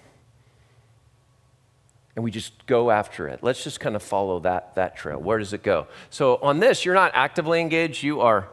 And 2.14 2.24
we 2.24 2.30
just 2.30 2.66
go 2.66 2.90
after 2.90 3.26
it. 3.28 3.40
Let's 3.42 3.64
just 3.64 3.80
kind 3.80 3.96
of 3.96 4.02
follow 4.02 4.40
that, 4.40 4.74
that 4.74 4.96
trail. 4.96 5.18
Where 5.18 5.38
does 5.38 5.52
it 5.52 5.62
go? 5.62 5.86
So 6.10 6.36
on 6.42 6.60
this, 6.60 6.84
you're 6.84 6.94
not 6.94 7.12
actively 7.14 7.60
engaged, 7.60 8.02
you 8.02 8.20
are 8.20 8.48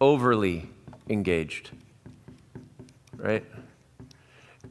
overly 0.00 0.68
engaged. 1.08 1.70
Right? 3.16 3.44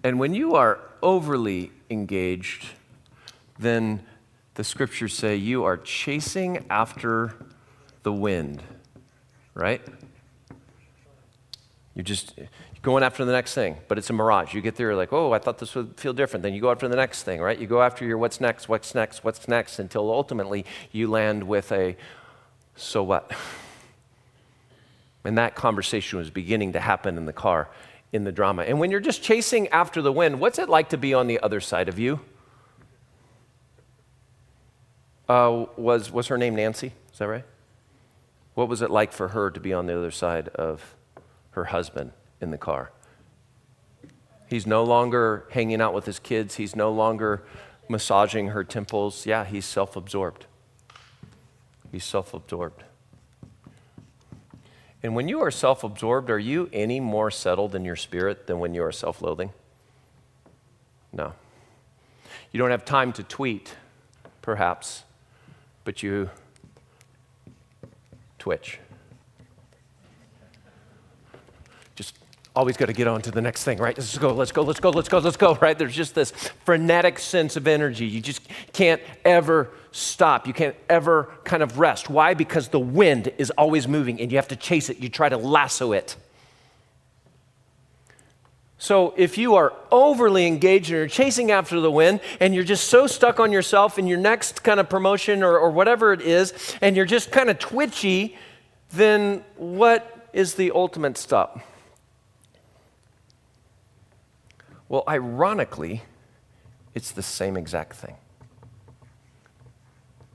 And 0.03 0.19
when 0.19 0.33
you 0.33 0.55
are 0.55 0.79
overly 1.01 1.71
engaged, 1.89 2.65
then 3.57 4.03
the 4.55 4.63
scriptures 4.63 5.13
say 5.13 5.35
you 5.35 5.63
are 5.63 5.77
chasing 5.77 6.65
after 6.69 7.35
the 8.03 8.11
wind, 8.11 8.61
right? 9.53 9.81
You're 11.95 12.03
just 12.03 12.33
going 12.83 13.01
after 13.01 13.23
the 13.23 13.31
next 13.31 13.55
thing, 13.55 13.77
but 13.87 13.97
it's 13.97 14.09
a 14.09 14.13
mirage. 14.13 14.53
You 14.53 14.61
get 14.61 14.75
there, 14.75 14.93
like, 14.93 15.13
oh, 15.13 15.31
I 15.31 15.39
thought 15.39 15.57
this 15.57 15.73
would 15.73 15.97
feel 15.97 16.11
different. 16.13 16.43
Then 16.43 16.53
you 16.53 16.59
go 16.59 16.69
after 16.69 16.87
the 16.89 16.97
next 16.97 17.23
thing, 17.23 17.41
right? 17.41 17.57
You 17.57 17.65
go 17.65 17.81
after 17.81 18.05
your 18.05 18.17
what's 18.17 18.41
next, 18.41 18.67
what's 18.67 18.93
next, 18.93 19.23
what's 19.23 19.47
next, 19.47 19.79
until 19.79 20.11
ultimately 20.11 20.65
you 20.91 21.09
land 21.09 21.45
with 21.45 21.71
a 21.71 21.95
so 22.75 23.01
what? 23.01 23.31
And 25.25 25.37
that 25.37 25.55
conversation 25.55 26.19
was 26.19 26.29
beginning 26.29 26.73
to 26.73 26.81
happen 26.81 27.17
in 27.17 27.25
the 27.25 27.31
car 27.31 27.69
in 28.11 28.25
the 28.25 28.31
drama. 28.33 28.63
And 28.63 28.77
when 28.77 28.91
you're 28.91 28.99
just 28.99 29.23
chasing 29.23 29.69
after 29.69 30.01
the 30.01 30.11
wind, 30.11 30.41
what's 30.41 30.59
it 30.59 30.67
like 30.67 30.89
to 30.89 30.97
be 30.97 31.13
on 31.13 31.27
the 31.27 31.39
other 31.39 31.61
side 31.61 31.87
of 31.87 31.97
you? 31.97 32.19
Uh, 35.29 35.67
was, 35.77 36.11
was 36.11 36.27
her 36.27 36.37
name 36.37 36.55
Nancy? 36.55 36.91
Is 37.13 37.19
that 37.19 37.29
right? 37.29 37.45
What 38.53 38.67
was 38.67 38.81
it 38.81 38.91
like 38.91 39.13
for 39.13 39.29
her 39.29 39.49
to 39.49 39.59
be 39.61 39.71
on 39.71 39.85
the 39.85 39.97
other 39.97 40.11
side 40.11 40.49
of 40.49 40.93
her 41.51 41.63
husband 41.63 42.11
in 42.43 42.51
the 42.51 42.57
car? 42.57 42.91
He's 44.47 44.67
no 44.67 44.83
longer 44.83 45.47
hanging 45.49 45.81
out 45.81 45.95
with 45.95 46.05
his 46.05 46.19
kids. 46.19 46.55
He's 46.55 46.75
no 46.75 46.91
longer 46.91 47.43
massaging 47.89 48.49
her 48.49 48.63
temples. 48.63 49.25
Yeah, 49.25 49.45
he's 49.45 49.65
self 49.65 49.95
absorbed. 49.95 50.45
He's 51.91 52.03
self 52.03 52.33
absorbed. 52.35 52.83
And 55.01 55.15
when 55.15 55.27
you 55.27 55.41
are 55.41 55.51
self 55.51 55.83
absorbed, 55.83 56.29
are 56.29 56.39
you 56.39 56.69
any 56.71 56.99
more 56.99 57.31
settled 57.31 57.73
in 57.73 57.83
your 57.83 57.95
spirit 57.95 58.47
than 58.47 58.59
when 58.59 58.73
you 58.73 58.83
are 58.83 58.91
self 58.91 59.21
loathing? 59.21 59.51
No. 61.11 61.33
You 62.51 62.59
don't 62.59 62.71
have 62.71 62.85
time 62.85 63.11
to 63.13 63.23
tweet, 63.23 63.75
perhaps, 64.41 65.03
but 65.83 66.03
you 66.03 66.29
twitch. 68.37 68.79
Always 72.55 72.77
got 72.77 72.85
to 72.85 72.93
get 72.93 73.07
on 73.07 73.21
to 73.23 73.31
the 73.31 73.41
next 73.41 73.63
thing, 73.63 73.79
right? 73.79 73.97
Let's 73.97 74.17
go, 74.17 74.33
let's 74.33 74.51
go, 74.51 74.61
let's 74.61 74.79
go, 74.79 74.89
let's 74.89 75.09
go, 75.09 75.17
let's 75.17 75.37
go, 75.37 75.55
right? 75.55 75.77
There's 75.77 75.95
just 75.95 76.13
this 76.13 76.31
frenetic 76.65 77.17
sense 77.17 77.55
of 77.55 77.67
energy. 77.67 78.05
You 78.05 78.21
just 78.21 78.41
can't 78.73 79.01
ever 79.25 79.69
stop. 79.91 80.47
You 80.47 80.53
can't 80.53 80.75
ever 80.89 81.31
kind 81.43 81.63
of 81.63 81.79
rest. 81.79 82.09
Why? 82.09 82.33
Because 82.33 82.67
the 82.67 82.79
wind 82.79 83.31
is 83.37 83.49
always 83.51 83.87
moving 83.87 84.21
and 84.21 84.31
you 84.31 84.37
have 84.37 84.49
to 84.49 84.55
chase 84.55 84.89
it. 84.89 84.99
You 84.99 85.09
try 85.09 85.29
to 85.29 85.37
lasso 85.37 85.93
it. 85.93 86.15
So 88.77 89.13
if 89.15 89.37
you 89.37 89.55
are 89.55 89.73
overly 89.91 90.45
engaged 90.45 90.89
and 90.89 90.97
you're 90.97 91.07
chasing 91.07 91.51
after 91.51 91.79
the 91.79 91.89
wind 91.89 92.19
and 92.39 92.53
you're 92.53 92.65
just 92.65 92.89
so 92.89 93.07
stuck 93.07 93.39
on 93.39 93.51
yourself 93.51 93.97
and 93.97 94.09
your 94.09 94.17
next 94.17 94.63
kind 94.63 94.79
of 94.79 94.89
promotion 94.89 95.41
or, 95.41 95.57
or 95.57 95.71
whatever 95.71 96.11
it 96.11 96.21
is, 96.21 96.75
and 96.81 96.95
you're 96.95 97.05
just 97.05 97.31
kind 97.31 97.49
of 97.49 97.57
twitchy, 97.59 98.35
then 98.91 99.43
what 99.55 100.27
is 100.33 100.55
the 100.55 100.71
ultimate 100.71 101.17
stop? 101.17 101.61
Well, 104.93 105.05
ironically, 105.07 106.03
it's 106.93 107.09
the 107.09 107.23
same 107.23 107.57
exact 107.57 107.95
thing. 107.95 108.15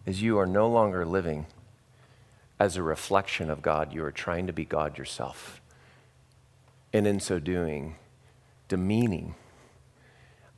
As 0.04 0.20
you 0.20 0.36
are 0.36 0.46
no 0.46 0.68
longer 0.68 1.06
living 1.06 1.46
as 2.58 2.76
a 2.76 2.82
reflection 2.82 3.50
of 3.50 3.62
God, 3.62 3.94
you 3.94 4.02
are 4.02 4.10
trying 4.10 4.48
to 4.48 4.52
be 4.52 4.64
God 4.64 4.98
yourself. 4.98 5.60
And 6.92 7.06
in 7.06 7.20
so 7.20 7.38
doing, 7.38 7.98
demeaning, 8.66 9.36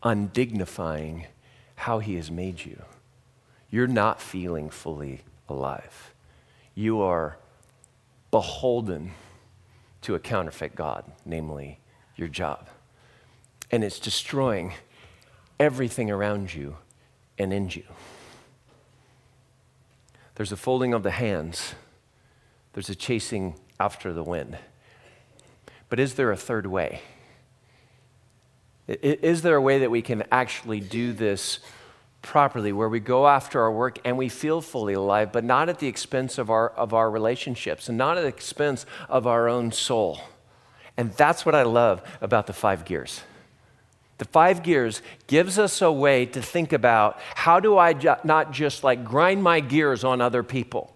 undignifying 0.03 1.27
how 1.77 1.99
He 1.99 2.15
has 2.15 2.31
made 2.31 2.65
you. 2.65 2.83
You're 3.69 3.87
not 3.87 4.19
feeling 4.23 4.71
fully 4.71 5.25
alive. 5.47 6.15
You 6.75 7.03
are 7.03 7.37
beholden 8.31 9.11
to 10.01 10.15
a 10.15 10.19
counterfeit 10.19 10.75
God, 10.75 11.05
namely 11.27 11.81
your 12.17 12.29
job 12.29 12.67
and 13.71 13.85
it's 13.85 13.99
destroying 13.99 14.75
everything 15.59 16.11
around 16.11 16.55
you 16.55 16.77
and 17.39 17.53
in 17.53 17.69
you. 17.69 17.85
There's 20.35 20.53
a 20.53 20.57
folding 20.57 20.95
of 20.95 21.03
the 21.03 21.11
hands, 21.11 21.75
there's 22.73 22.89
a 22.89 22.95
chasing 22.95 23.55
after 23.79 24.13
the 24.13 24.23
wind. 24.23 24.59
But 25.89 26.01
is 26.01 26.15
there 26.15 26.31
a 26.31 26.37
third 26.37 26.67
way? 26.67 27.03
Is 28.87 29.43
there 29.43 29.57
a 29.57 29.61
way 29.61 29.81
that 29.81 29.91
we 29.91 30.03
can 30.03 30.25
actually 30.33 30.81
do 30.81 31.13
this 31.13 31.61
properly, 32.23 32.73
where 32.73 32.89
we 32.89 33.01
go 33.01 33.27
after 33.27 33.61
our 33.61 33.73
work 33.73 33.99
and 34.05 34.17
we 34.19 34.29
feel 34.29 34.61
fully 34.61 34.95
alive, 34.95 35.33
but 35.33 35.45
not 35.45 35.69
at 35.69 35.79
the 35.79 35.87
expense 35.87 36.39
of 36.39 36.51
our, 36.51 36.71
of 36.71 36.93
our 36.93 37.11
relationships 37.11 37.89
and 37.89 37.97
not 37.97 38.19
at 38.19 38.23
the 38.23 38.29
expense 38.29 38.87
of 39.09 39.27
our 39.27 39.49
own 39.49 39.73
soul? 39.73 40.21
And 40.97 41.13
that's 41.13 41.47
what 41.47 41.55
I 41.55 41.63
love 41.63 42.03
about 42.21 42.47
the 42.47 42.53
five 42.53 42.85
gears. 42.85 43.23
The 44.21 44.27
five 44.27 44.63
gears 44.63 45.01
gives 45.29 45.59
us 45.59 45.81
a 45.81 45.91
way 45.91 46.27
to 46.27 46.43
think 46.43 46.75
about 46.75 47.19
how 47.35 47.59
do 47.59 47.79
I 47.79 47.95
not 48.23 48.53
just 48.53 48.85
like 48.85 49.03
grind 49.03 49.43
my 49.43 49.61
gears 49.61 50.05
on 50.05 50.21
other 50.21 50.43
people? 50.43 50.95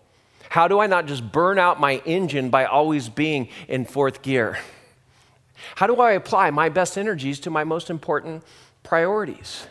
How 0.50 0.68
do 0.68 0.78
I 0.78 0.88
not 0.88 1.06
just 1.06 1.32
burn 1.32 1.58
out 1.58 1.80
my 1.80 2.02
engine 2.04 2.50
by 2.50 2.66
always 2.66 3.08
being 3.08 3.48
in 3.66 3.86
fourth 3.86 4.20
gear? 4.20 4.58
How 5.76 5.86
do 5.86 6.02
I 6.02 6.12
apply 6.12 6.50
my 6.50 6.68
best 6.68 6.98
energies 6.98 7.40
to 7.40 7.50
my 7.50 7.64
most 7.64 7.88
important 7.88 8.42
priorities? 8.82 9.68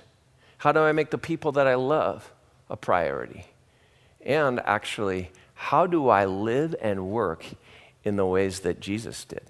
How 0.58 0.72
do 0.72 0.80
I 0.80 0.92
make 0.92 1.12
the 1.12 1.20
people 1.20 1.52
that 1.52 1.68
I 1.68 1.76
love 1.76 2.34
a 2.72 2.76
priority? 2.76 3.46
And 4.26 4.62
actually, 4.62 5.30
how 5.54 5.86
do 5.86 6.10
I 6.10 6.26
live 6.26 6.74
and 6.82 7.12
work 7.12 7.46
in 8.04 8.16
the 8.16 8.26
ways 8.26 8.62
that 8.62 8.80
Jesus 8.80 9.24
did? 9.26 9.44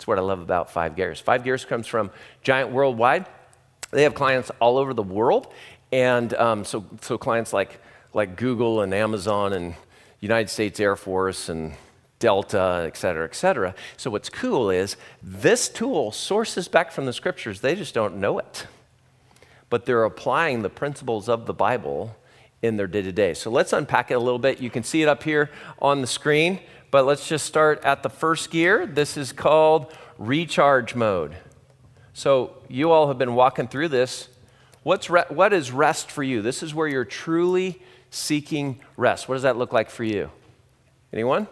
That's 0.00 0.06
what 0.06 0.16
I 0.16 0.22
love 0.22 0.40
about 0.40 0.70
Five 0.70 0.96
Gears. 0.96 1.20
Five 1.20 1.44
Gears 1.44 1.66
comes 1.66 1.86
from 1.86 2.10
Giant 2.42 2.70
Worldwide. 2.70 3.26
They 3.90 4.04
have 4.04 4.14
clients 4.14 4.50
all 4.58 4.78
over 4.78 4.94
the 4.94 5.02
world. 5.02 5.52
And 5.92 6.32
um, 6.32 6.64
so, 6.64 6.86
so 7.02 7.18
clients 7.18 7.52
like, 7.52 7.78
like 8.14 8.34
Google 8.34 8.80
and 8.80 8.94
Amazon 8.94 9.52
and 9.52 9.74
United 10.20 10.48
States 10.48 10.80
Air 10.80 10.96
Force 10.96 11.50
and 11.50 11.74
Delta, 12.18 12.84
et 12.86 12.96
cetera, 12.96 13.26
et 13.26 13.34
cetera. 13.34 13.74
So 13.98 14.10
what's 14.10 14.30
cool 14.30 14.70
is 14.70 14.96
this 15.22 15.68
tool 15.68 16.12
sources 16.12 16.66
back 16.66 16.92
from 16.92 17.04
the 17.04 17.12
scriptures. 17.12 17.60
They 17.60 17.74
just 17.74 17.92
don't 17.92 18.16
know 18.16 18.38
it. 18.38 18.68
But 19.68 19.84
they're 19.84 20.04
applying 20.04 20.62
the 20.62 20.70
principles 20.70 21.28
of 21.28 21.44
the 21.44 21.52
Bible 21.52 22.16
in 22.62 22.78
their 22.78 22.86
day 22.86 23.02
to 23.02 23.12
day. 23.12 23.34
So 23.34 23.50
let's 23.50 23.74
unpack 23.74 24.10
it 24.10 24.14
a 24.14 24.18
little 24.18 24.38
bit. 24.38 24.62
You 24.62 24.70
can 24.70 24.82
see 24.82 25.02
it 25.02 25.08
up 25.10 25.22
here 25.22 25.50
on 25.78 26.00
the 26.00 26.06
screen. 26.06 26.60
But 26.90 27.06
let's 27.06 27.28
just 27.28 27.46
start 27.46 27.84
at 27.84 28.02
the 28.02 28.10
first 28.10 28.50
gear. 28.50 28.86
This 28.86 29.16
is 29.16 29.32
called 29.32 29.92
recharge 30.18 30.94
mode. 30.94 31.36
So 32.12 32.56
you 32.68 32.90
all 32.90 33.08
have 33.08 33.18
been 33.18 33.34
walking 33.34 33.68
through 33.68 33.88
this. 33.88 34.28
What's 34.82 35.08
re- 35.08 35.24
what 35.28 35.52
is 35.52 35.70
rest 35.70 36.10
for 36.10 36.22
you? 36.22 36.42
This 36.42 36.62
is 36.62 36.74
where 36.74 36.88
you're 36.88 37.04
truly 37.04 37.80
seeking 38.10 38.80
rest. 38.96 39.28
What 39.28 39.36
does 39.36 39.42
that 39.42 39.56
look 39.56 39.72
like 39.72 39.90
for 39.90 40.04
you? 40.04 40.30
Anyone? 41.12 41.46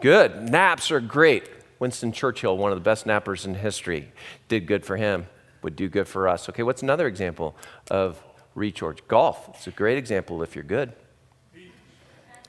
Good. 0.00 0.50
Naps 0.50 0.90
are 0.90 1.00
great. 1.00 1.44
Winston 1.78 2.12
Churchill, 2.12 2.56
one 2.56 2.70
of 2.70 2.78
the 2.78 2.82
best 2.84 3.06
nappers 3.06 3.44
in 3.44 3.54
history, 3.54 4.12
did 4.46 4.66
good 4.66 4.86
for 4.86 4.96
him, 4.96 5.26
would 5.62 5.74
do 5.74 5.88
good 5.88 6.06
for 6.06 6.28
us. 6.28 6.48
Okay, 6.48 6.62
what's 6.62 6.82
another 6.82 7.08
example 7.08 7.56
of 7.90 8.22
recharge? 8.54 9.06
Golf. 9.08 9.48
It's 9.54 9.66
a 9.66 9.72
great 9.72 9.98
example 9.98 10.42
if 10.42 10.54
you're 10.54 10.64
good. 10.64 10.92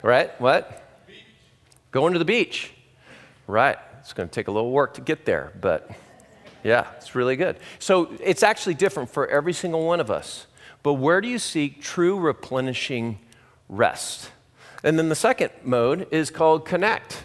Right? 0.04 0.38
What? 0.38 0.82
Beach. 1.06 1.24
Going 1.90 2.12
to 2.12 2.18
the 2.18 2.26
beach. 2.26 2.72
Right. 3.46 3.78
It's 4.00 4.12
going 4.12 4.28
to 4.28 4.34
take 4.34 4.48
a 4.48 4.50
little 4.50 4.70
work 4.70 4.92
to 4.94 5.00
get 5.00 5.24
there, 5.24 5.50
but 5.62 5.90
yeah, 6.62 6.88
it's 6.98 7.14
really 7.14 7.36
good. 7.36 7.56
So 7.78 8.12
it's 8.22 8.42
actually 8.42 8.74
different 8.74 9.08
for 9.08 9.26
every 9.26 9.54
single 9.54 9.86
one 9.86 10.00
of 10.00 10.10
us. 10.10 10.46
But 10.82 10.94
where 10.94 11.22
do 11.22 11.28
you 11.28 11.38
seek 11.38 11.80
true 11.80 12.20
replenishing 12.20 13.18
rest? 13.70 14.30
And 14.82 14.98
then 14.98 15.08
the 15.08 15.14
second 15.14 15.52
mode 15.62 16.06
is 16.10 16.28
called 16.28 16.66
connect, 16.66 17.22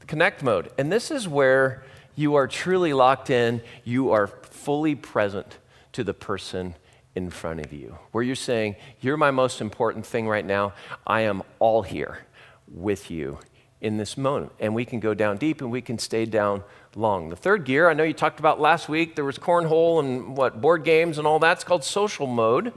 the 0.00 0.06
connect 0.06 0.42
mode. 0.42 0.72
And 0.76 0.90
this 0.90 1.12
is 1.12 1.28
where 1.28 1.84
you 2.16 2.34
are 2.34 2.48
truly 2.48 2.92
locked 2.92 3.30
in, 3.30 3.62
you 3.84 4.10
are 4.10 4.26
fully 4.26 4.96
present 4.96 5.56
to 5.92 6.02
the 6.02 6.14
person 6.14 6.74
in 7.14 7.30
front 7.30 7.60
of 7.60 7.72
you, 7.72 7.98
where 8.12 8.24
you're 8.24 8.34
saying, 8.34 8.76
You're 9.00 9.16
my 9.16 9.30
most 9.30 9.60
important 9.60 10.06
thing 10.06 10.28
right 10.28 10.44
now. 10.44 10.72
I 11.06 11.22
am 11.22 11.42
all 11.58 11.82
here 11.82 12.26
with 12.66 13.10
you 13.10 13.38
in 13.80 13.96
this 13.96 14.16
moment. 14.16 14.52
And 14.60 14.74
we 14.74 14.84
can 14.84 15.00
go 15.00 15.12
down 15.12 15.36
deep 15.36 15.60
and 15.60 15.70
we 15.70 15.82
can 15.82 15.98
stay 15.98 16.24
down 16.24 16.62
long. 16.94 17.28
The 17.28 17.36
third 17.36 17.64
gear, 17.64 17.90
I 17.90 17.94
know 17.94 18.04
you 18.04 18.14
talked 18.14 18.38
about 18.38 18.60
last 18.60 18.88
week, 18.88 19.16
there 19.16 19.24
was 19.24 19.38
cornhole 19.38 20.00
and 20.00 20.36
what, 20.36 20.60
board 20.60 20.84
games 20.84 21.18
and 21.18 21.26
all 21.26 21.38
that. 21.40 21.52
It's 21.52 21.64
called 21.64 21.84
social 21.84 22.26
mode. 22.26 22.72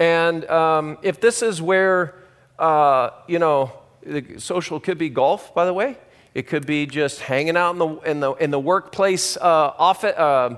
And 0.00 0.44
um, 0.46 0.98
if 1.02 1.20
this 1.20 1.42
is 1.42 1.62
where, 1.62 2.14
uh, 2.58 3.10
you 3.28 3.38
know, 3.38 3.72
the 4.04 4.40
social 4.40 4.80
could 4.80 4.98
be 4.98 5.10
golf, 5.10 5.54
by 5.54 5.64
the 5.64 5.74
way. 5.74 5.96
It 6.34 6.46
could 6.46 6.66
be 6.66 6.86
just 6.86 7.20
hanging 7.20 7.56
out 7.56 7.72
in 7.72 7.78
the, 7.78 7.88
in 7.98 8.20
the, 8.20 8.32
in 8.32 8.50
the 8.50 8.58
workplace 8.58 9.36
uh, 9.36 9.42
office, 9.42 10.16
uh, 10.16 10.56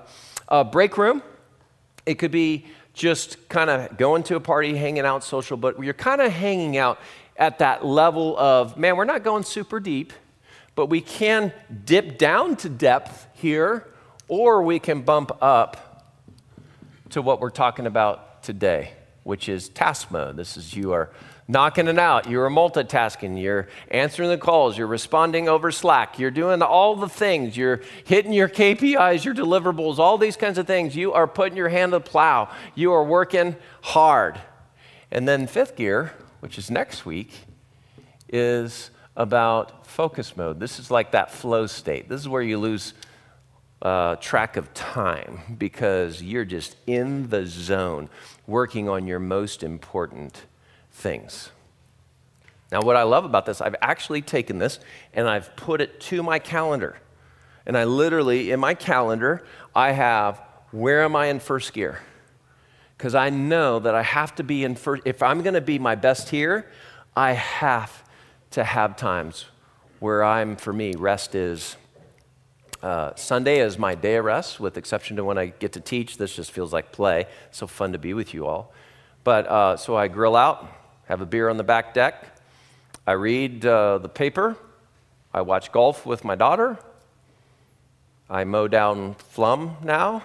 uh 0.49 0.65
break 0.65 0.97
room 0.97 1.23
it 2.07 2.15
could 2.15 2.31
be 2.31 2.67
just 2.93 3.49
kind 3.49 3.71
of 3.71 3.97
going 3.97 4.23
to 4.25 4.37
a 4.37 4.41
party, 4.41 4.77
hanging 4.77 5.05
out 5.05 5.25
social, 5.25 5.57
but 5.57 5.83
you're 5.83 5.93
kind 5.95 6.21
of 6.21 6.33
hanging 6.33 6.77
out 6.77 6.99
at 7.37 7.59
that 7.59 7.85
level 7.85 8.39
of, 8.39 8.77
man, 8.77 8.97
we're 8.97 9.05
not 9.05 9.25
going 9.25 9.43
super 9.43 9.81
deep, 9.81 10.13
but 10.75 10.87
we 10.87 11.01
can 11.01 11.53
dip 11.85 12.19
down 12.19 12.57
to 12.57 12.69
depth 12.69 13.27
here, 13.35 13.89
or 14.29 14.63
we 14.63 14.79
can 14.79 15.03
bump 15.03 15.33
up 15.43 16.15
to 17.11 17.21
what 17.21 17.41
we're 17.41 17.51
talking 17.51 17.87
about 17.87 18.43
today, 18.43 18.93
which 19.25 19.49
is 19.49 19.69
task 19.69 20.11
mode. 20.11 20.37
This 20.37 20.57
is 20.57 20.75
you 20.75 20.93
are 20.93 21.11
knocking 21.47 21.89
it 21.89 21.99
out. 21.99 22.29
You're 22.29 22.49
multitasking. 22.49 23.41
You're 23.41 23.69
answering 23.91 24.31
the 24.31 24.39
calls. 24.39 24.79
You're 24.79 24.87
responding 24.87 25.49
over 25.49 25.71
Slack. 25.71 26.19
You're 26.19 26.31
doing 26.31 26.63
all 26.63 26.97
the 26.97 27.09
things. 27.09 27.57
You're 27.57 27.83
hitting 28.05 28.33
your 28.33 28.49
KPIs, 28.49 29.25
your 29.25 29.35
deliverables, 29.35 29.99
all 29.99 30.19
these 30.19 30.37
kinds 30.37 30.59
of 30.59 30.67
things. 30.67 30.97
You 30.97 31.13
are 31.13 31.27
putting 31.27 31.57
your 31.57 31.69
hand 31.69 31.93
to 31.93 31.99
the 31.99 32.01
plow. 32.01 32.51
You 32.75 32.93
are 32.93 33.05
working 33.05 33.57
hard. 33.83 34.41
And 35.11 35.29
then, 35.29 35.47
fifth 35.47 35.77
gear, 35.77 36.13
which 36.41 36.59
is 36.59 36.71
next 36.71 37.07
week, 37.07 37.33
is 38.29 38.91
about 39.17 39.87
focus 39.87 40.37
mode. 40.37 40.59
This 40.59 40.81
is 40.81 40.91
like 40.91 41.13
that 41.13 41.31
flow 41.31 41.67
state. 41.67 42.09
This 42.09 42.21
is 42.21 42.29
where 42.29 42.43
you 42.43 42.59
lose 42.59 42.95
uh, 43.83 44.17
track 44.17 44.57
of 44.57 44.73
time 44.73 45.57
because 45.59 46.23
you're 46.23 46.45
just 46.47 46.77
in 46.87 47.29
the 47.29 47.47
zone 47.47 48.09
working 48.47 48.89
on 48.89 49.07
your 49.07 49.19
most 49.19 49.63
important 49.63 50.47
things. 50.95 51.51
Now, 52.73 52.81
what 52.81 52.97
I 52.97 53.03
love 53.03 53.25
about 53.25 53.47
this, 53.47 53.61
I've 53.61 53.77
actually 53.83 54.23
taken 54.23 54.59
this 54.59 54.81
and 55.13 55.29
I've 55.29 55.55
put 55.55 55.81
it 55.81 56.01
to 56.03 56.23
my 56.23 56.39
calendar. 56.39 56.97
And 57.67 57.77
I 57.77 57.85
literally, 57.85 58.51
in 58.51 58.61
my 58.61 58.75
calendar, 58.75 59.45
I 59.75 59.93
have 59.93 60.41
where 60.71 61.03
am 61.03 61.15
I 61.15 61.27
in 61.27 61.39
first 61.39 61.73
gear? 61.73 62.01
Because 62.97 63.15
I 63.15 63.31
know 63.31 63.79
that 63.79 63.95
I 63.95 64.03
have 64.03 64.35
to 64.37 64.43
be 64.43 64.65
in 64.65 64.75
first, 64.75 65.03
if 65.05 65.23
I'm 65.23 65.43
going 65.43 65.55
to 65.55 65.61
be 65.61 65.79
my 65.79 65.95
best 65.95 66.31
here, 66.31 66.67
I 67.17 67.33
have 67.33 68.03
to 68.53 68.65
have 68.65 68.97
times 68.97 69.47
where 70.01 70.25
I'm, 70.25 70.57
for 70.57 70.73
me, 70.73 70.95
rest 70.97 71.35
is. 71.35 71.77
Uh, 72.83 73.15
Sunday 73.15 73.61
is 73.61 73.79
my 73.79 73.95
day 73.95 74.17
of 74.17 74.25
rest, 74.27 74.61
with 74.61 74.77
exception 74.77 75.17
to 75.17 75.25
when 75.25 75.39
I 75.39 75.47
get 75.47 75.73
to 75.73 75.81
teach. 75.81 76.19
This 76.19 76.37
just 76.37 76.51
feels 76.51 76.73
like 76.73 76.93
play. 76.93 77.27
It's 77.49 77.59
so 77.59 77.67
fun 77.67 77.93
to 77.93 77.99
be 77.99 78.13
with 78.13 78.35
you 78.35 78.47
all. 78.47 78.75
But 79.23 79.47
uh, 79.47 79.77
so 79.79 79.97
I 79.97 80.09
grill 80.09 80.37
out, 80.37 80.69
have 81.07 81.21
a 81.21 81.27
beer 81.27 81.49
on 81.49 81.57
the 81.57 81.65
back 81.65 81.93
deck. 81.95 82.39
I 83.07 83.13
read 83.13 83.67
uh, 83.67 83.99
the 83.99 84.09
paper. 84.09 84.57
I 85.33 85.43
watch 85.43 85.73
golf 85.73 86.07
with 86.07 86.25
my 86.25 86.35
daughter. 86.35 86.79
I 88.31 88.45
mow 88.45 88.69
down 88.69 89.17
flum 89.35 89.83
now. 89.85 90.23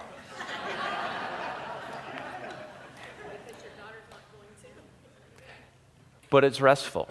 but 6.30 6.44
it's 6.44 6.60
restful. 6.60 7.08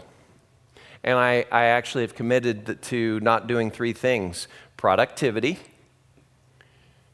And 1.04 1.18
I, 1.18 1.46
I 1.52 1.66
actually 1.66 2.04
have 2.04 2.16
committed 2.16 2.82
to 2.84 3.20
not 3.20 3.48
doing 3.48 3.70
three 3.70 3.94
things 3.94 4.48
productivity, 4.78 5.60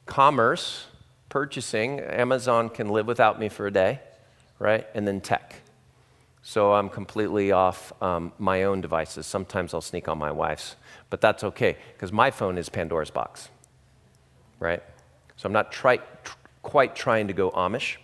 commerce, 0.05 0.85
purchasing. 1.29 1.99
Amazon 1.99 2.69
can 2.69 2.89
live 2.89 3.07
without 3.07 3.39
me 3.39 3.49
for 3.49 3.67
a 3.67 3.71
day, 3.71 3.99
right? 4.59 4.87
And 4.93 5.07
then 5.07 5.19
tech. 5.19 5.61
So 6.47 6.73
I'm 6.73 6.89
completely 6.89 7.51
off 7.51 7.91
um, 8.03 8.31
my 8.37 8.65
own 8.65 8.79
devices. 8.79 9.25
Sometimes 9.25 9.73
I'll 9.73 9.81
sneak 9.81 10.07
on 10.07 10.19
my 10.19 10.29
wife's, 10.29 10.75
but 11.09 11.19
that's 11.19 11.43
okay 11.43 11.75
because 11.93 12.11
my 12.11 12.29
phone 12.29 12.59
is 12.59 12.69
Pandora's 12.69 13.09
box, 13.09 13.49
right? 14.59 14.83
So 15.37 15.47
I'm 15.47 15.53
not 15.53 15.71
tr- 15.71 15.95
quite 16.61 16.95
trying 16.95 17.27
to 17.29 17.33
go 17.33 17.49
Amish, 17.49 17.95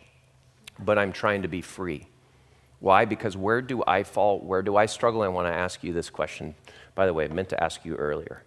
but 0.79 0.97
I'm 0.97 1.13
trying 1.13 1.43
to 1.43 1.47
be 1.47 1.61
free. 1.61 2.07
Why? 2.79 3.05
Because 3.05 3.37
where 3.37 3.61
do 3.61 3.83
I 3.85 4.01
fall? 4.01 4.39
Where 4.39 4.63
do 4.63 4.75
I 4.75 4.87
struggle? 4.87 5.21
I 5.21 5.27
want 5.27 5.45
to 5.47 5.53
ask 5.53 5.83
you 5.83 5.93
this 5.93 6.09
question. 6.09 6.55
By 6.95 7.05
the 7.05 7.13
way, 7.13 7.25
I 7.25 7.27
meant 7.27 7.49
to 7.49 7.63
ask 7.63 7.85
you 7.85 7.95
earlier. 7.95 8.41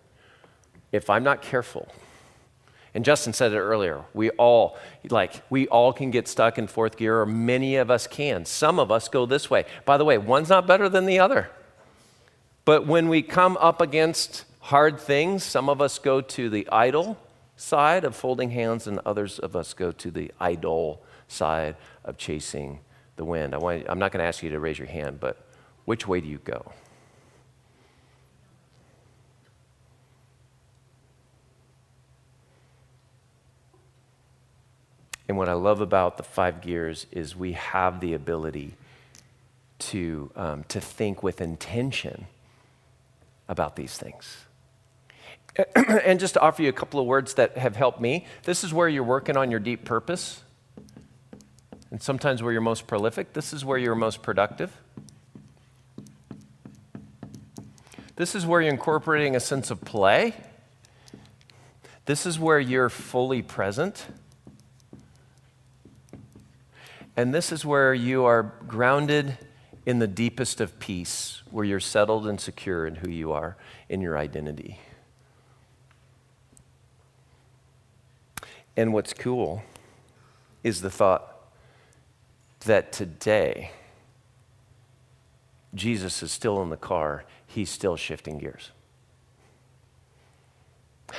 If 0.90 1.08
I'm 1.08 1.22
not 1.22 1.40
careful, 1.40 1.86
and 2.94 3.04
Justin 3.04 3.32
said 3.32 3.52
it 3.52 3.58
earlier. 3.58 4.04
We 4.14 4.30
all, 4.30 4.78
like, 5.10 5.42
we 5.50 5.66
all 5.66 5.92
can 5.92 6.12
get 6.12 6.28
stuck 6.28 6.58
in 6.58 6.68
fourth 6.68 6.96
gear, 6.96 7.20
or 7.20 7.26
many 7.26 7.76
of 7.76 7.90
us 7.90 8.06
can. 8.06 8.44
Some 8.44 8.78
of 8.78 8.92
us 8.92 9.08
go 9.08 9.26
this 9.26 9.50
way. 9.50 9.64
By 9.84 9.96
the 9.96 10.04
way, 10.04 10.16
one's 10.16 10.48
not 10.48 10.66
better 10.66 10.88
than 10.88 11.04
the 11.04 11.18
other. 11.18 11.50
But 12.64 12.86
when 12.86 13.08
we 13.08 13.20
come 13.20 13.56
up 13.58 13.80
against 13.80 14.44
hard 14.60 15.00
things, 15.00 15.42
some 15.42 15.68
of 15.68 15.82
us 15.82 15.98
go 15.98 16.20
to 16.20 16.48
the 16.48 16.68
idle 16.70 17.18
side 17.56 18.04
of 18.04 18.14
folding 18.14 18.50
hands, 18.50 18.86
and 18.86 19.00
others 19.04 19.40
of 19.40 19.56
us 19.56 19.74
go 19.74 19.90
to 19.90 20.10
the 20.10 20.30
idol 20.40 21.02
side 21.26 21.76
of 22.04 22.16
chasing 22.16 22.78
the 23.16 23.24
wind. 23.24 23.54
I 23.54 23.58
I'm 23.88 23.98
not 23.98 24.12
going 24.12 24.22
to 24.22 24.26
ask 24.26 24.42
you 24.42 24.50
to 24.50 24.60
raise 24.60 24.78
your 24.78 24.88
hand, 24.88 25.18
but 25.18 25.44
which 25.84 26.06
way 26.06 26.20
do 26.20 26.28
you 26.28 26.38
go? 26.38 26.72
And 35.28 35.38
what 35.38 35.48
I 35.48 35.54
love 35.54 35.80
about 35.80 36.16
the 36.16 36.22
five 36.22 36.60
gears 36.60 37.06
is 37.10 37.34
we 37.34 37.52
have 37.52 38.00
the 38.00 38.12
ability 38.12 38.74
to, 39.78 40.30
um, 40.36 40.64
to 40.68 40.80
think 40.80 41.22
with 41.22 41.40
intention 41.40 42.26
about 43.48 43.76
these 43.76 43.96
things. 43.96 44.44
and 46.04 46.18
just 46.20 46.34
to 46.34 46.40
offer 46.40 46.62
you 46.62 46.68
a 46.68 46.72
couple 46.72 47.00
of 47.00 47.06
words 47.06 47.34
that 47.34 47.56
have 47.56 47.76
helped 47.76 48.00
me, 48.00 48.26
this 48.44 48.64
is 48.64 48.74
where 48.74 48.88
you're 48.88 49.04
working 49.04 49.36
on 49.36 49.50
your 49.50 49.60
deep 49.60 49.84
purpose. 49.84 50.42
And 51.90 52.02
sometimes 52.02 52.42
where 52.42 52.52
you're 52.52 52.60
most 52.60 52.86
prolific, 52.86 53.32
this 53.34 53.52
is 53.52 53.64
where 53.64 53.78
you're 53.78 53.94
most 53.94 54.22
productive. 54.22 54.76
This 58.16 58.34
is 58.34 58.46
where 58.46 58.60
you're 58.60 58.72
incorporating 58.72 59.36
a 59.36 59.40
sense 59.40 59.70
of 59.70 59.80
play. 59.80 60.34
This 62.06 62.26
is 62.26 62.38
where 62.38 62.60
you're 62.60 62.88
fully 62.88 63.42
present. 63.42 64.06
And 67.16 67.32
this 67.32 67.52
is 67.52 67.64
where 67.64 67.94
you 67.94 68.24
are 68.24 68.54
grounded 68.66 69.38
in 69.86 69.98
the 69.98 70.06
deepest 70.06 70.60
of 70.60 70.78
peace, 70.78 71.42
where 71.50 71.64
you're 71.64 71.80
settled 71.80 72.26
and 72.26 72.40
secure 72.40 72.86
in 72.86 72.96
who 72.96 73.10
you 73.10 73.32
are, 73.32 73.56
in 73.88 74.00
your 74.00 74.18
identity. 74.18 74.80
And 78.76 78.92
what's 78.92 79.12
cool 79.12 79.62
is 80.64 80.80
the 80.80 80.90
thought 80.90 81.30
that 82.60 82.92
today, 82.92 83.70
Jesus 85.74 86.22
is 86.22 86.32
still 86.32 86.62
in 86.62 86.70
the 86.70 86.76
car, 86.76 87.24
he's 87.46 87.70
still 87.70 87.96
shifting 87.96 88.38
gears. 88.38 88.70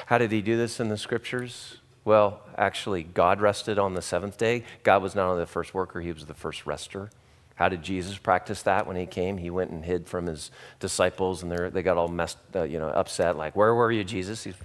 How 0.07 0.17
did 0.17 0.31
he 0.31 0.41
do 0.41 0.57
this 0.57 0.79
in 0.79 0.89
the 0.89 0.97
scriptures? 0.97 1.77
Well, 2.05 2.39
actually, 2.55 3.03
God 3.03 3.41
rested 3.41 3.79
on 3.79 3.95
the 3.95 4.01
seventh 4.01 4.37
day. 4.37 4.63
God 4.83 5.01
was 5.01 5.15
not 5.15 5.27
only 5.27 5.41
the 5.41 5.47
first 5.47 5.73
worker, 5.73 5.99
he 5.99 6.13
was 6.13 6.27
the 6.27 6.35
first 6.35 6.67
rester. 6.67 7.09
How 7.55 7.67
did 7.67 7.81
Jesus 7.81 8.17
practice 8.17 8.61
that 8.63 8.85
when 8.85 8.95
he 8.95 9.07
came? 9.07 9.37
He 9.37 9.49
went 9.49 9.71
and 9.71 9.83
hid 9.83 10.07
from 10.07 10.27
his 10.27 10.51
disciples, 10.79 11.41
and 11.41 11.51
they 11.51 11.81
got 11.81 11.97
all 11.97 12.07
messed, 12.07 12.37
uh, 12.55 12.63
you 12.63 12.79
know, 12.79 12.89
upset. 12.89 13.37
Like, 13.37 13.55
where 13.55 13.73
were 13.73 13.91
you, 13.91 14.03
Jesus? 14.03 14.43
He's 14.43 14.55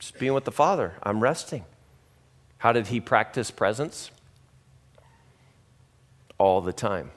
just 0.00 0.18
being 0.18 0.34
with 0.34 0.44
the 0.44 0.52
Father. 0.52 0.94
I'm 1.02 1.20
resting. 1.20 1.64
How 2.58 2.72
did 2.72 2.88
he 2.88 2.98
practice 2.98 3.50
presence? 3.50 4.10
All 6.38 6.60
the 6.60 6.72
time. 6.72 7.12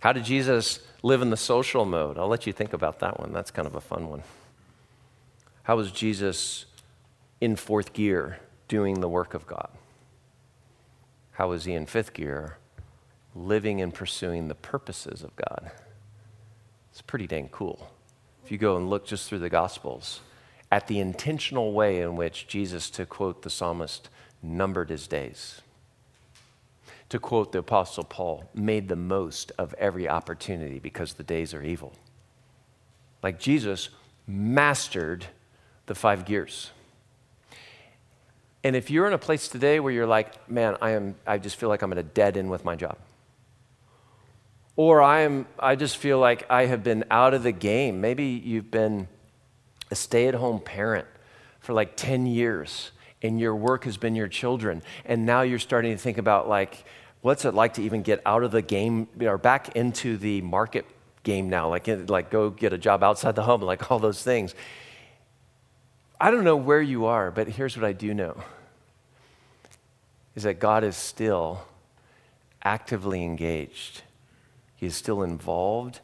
How 0.00 0.12
did 0.12 0.24
Jesus 0.24 0.80
live 1.02 1.22
in 1.22 1.30
the 1.30 1.36
social 1.36 1.84
mode? 1.84 2.18
I'll 2.18 2.28
let 2.28 2.46
you 2.46 2.52
think 2.52 2.72
about 2.72 2.98
that 3.00 3.20
one. 3.20 3.32
That's 3.32 3.50
kind 3.50 3.66
of 3.66 3.74
a 3.74 3.80
fun 3.80 4.08
one. 4.08 4.22
How 5.64 5.76
was 5.76 5.92
Jesus 5.92 6.64
in 7.40 7.56
fourth 7.56 7.92
gear 7.92 8.38
doing 8.68 9.00
the 9.00 9.08
work 9.08 9.34
of 9.34 9.46
God? 9.46 9.70
How 11.32 11.48
was 11.48 11.64
he 11.64 11.74
in 11.74 11.86
fifth 11.86 12.14
gear 12.14 12.58
living 13.34 13.80
and 13.80 13.92
pursuing 13.92 14.48
the 14.48 14.54
purposes 14.54 15.22
of 15.22 15.36
God? 15.36 15.70
It's 16.90 17.02
pretty 17.02 17.26
dang 17.26 17.48
cool. 17.48 17.90
If 18.44 18.50
you 18.50 18.58
go 18.58 18.76
and 18.76 18.88
look 18.88 19.06
just 19.06 19.28
through 19.28 19.40
the 19.40 19.50
Gospels 19.50 20.20
at 20.70 20.86
the 20.86 20.98
intentional 20.98 21.72
way 21.72 22.00
in 22.00 22.16
which 22.16 22.46
Jesus, 22.46 22.90
to 22.90 23.06
quote 23.06 23.42
the 23.42 23.50
psalmist, 23.50 24.08
numbered 24.42 24.90
his 24.90 25.06
days. 25.06 25.60
To 27.10 27.18
quote 27.18 27.52
the 27.52 27.58
Apostle 27.58 28.04
Paul, 28.04 28.48
made 28.54 28.88
the 28.88 28.96
most 28.96 29.52
of 29.58 29.74
every 29.74 30.08
opportunity 30.08 30.78
because 30.78 31.14
the 31.14 31.22
days 31.22 31.54
are 31.54 31.62
evil. 31.62 31.92
Like 33.22 33.38
Jesus 33.38 33.90
mastered 34.26 35.26
the 35.86 35.94
five 35.94 36.24
gears. 36.24 36.70
And 38.64 38.74
if 38.74 38.90
you're 38.90 39.06
in 39.06 39.12
a 39.12 39.18
place 39.18 39.48
today 39.48 39.80
where 39.80 39.92
you're 39.92 40.06
like, 40.06 40.48
man, 40.50 40.76
I, 40.80 40.90
am, 40.90 41.14
I 41.26 41.38
just 41.38 41.56
feel 41.56 41.68
like 41.68 41.82
I'm 41.82 41.92
at 41.92 41.98
a 41.98 42.02
dead 42.02 42.36
end 42.36 42.50
with 42.50 42.64
my 42.64 42.74
job. 42.74 42.98
Or 44.74 45.00
I, 45.00 45.20
am, 45.20 45.46
I 45.58 45.76
just 45.76 45.96
feel 45.96 46.18
like 46.18 46.44
I 46.50 46.66
have 46.66 46.82
been 46.82 47.04
out 47.10 47.32
of 47.32 47.42
the 47.42 47.52
game. 47.52 48.00
Maybe 48.00 48.24
you've 48.24 48.70
been 48.70 49.08
a 49.90 49.94
stay 49.94 50.28
at 50.28 50.34
home 50.34 50.60
parent 50.60 51.06
for 51.60 51.72
like 51.72 51.96
10 51.96 52.26
years 52.26 52.90
and 53.22 53.40
your 53.40 53.54
work 53.54 53.84
has 53.84 53.96
been 53.96 54.14
your 54.14 54.28
children. 54.28 54.82
And 55.04 55.24
now 55.24 55.42
you're 55.42 55.58
starting 55.58 55.92
to 55.92 55.98
think 55.98 56.18
about, 56.18 56.48
like, 56.48 56.84
what's 57.22 57.44
it 57.44 57.54
like 57.54 57.74
to 57.74 57.82
even 57.82 58.02
get 58.02 58.20
out 58.26 58.42
of 58.42 58.50
the 58.50 58.62
game 58.62 59.08
or 59.20 59.38
back 59.38 59.74
into 59.76 60.16
the 60.16 60.42
market 60.42 60.84
game 61.22 61.48
now? 61.48 61.68
Like, 61.68 61.88
like 62.08 62.30
go 62.30 62.50
get 62.50 62.72
a 62.72 62.78
job 62.78 63.02
outside 63.02 63.34
the 63.34 63.42
home, 63.42 63.62
like 63.62 63.90
all 63.90 63.98
those 63.98 64.22
things. 64.22 64.54
I 66.20 66.30
don't 66.30 66.44
know 66.44 66.56
where 66.56 66.80
you 66.80 67.04
are, 67.06 67.30
but 67.30 67.48
here's 67.48 67.76
what 67.76 67.84
I 67.84 67.92
do 67.92 68.14
know 68.14 68.42
is 70.34 70.42
that 70.42 70.58
God 70.58 70.84
is 70.84 70.96
still 70.96 71.62
actively 72.62 73.24
engaged. 73.24 74.02
He 74.76 74.86
is 74.86 74.94
still 74.94 75.22
involved 75.22 76.00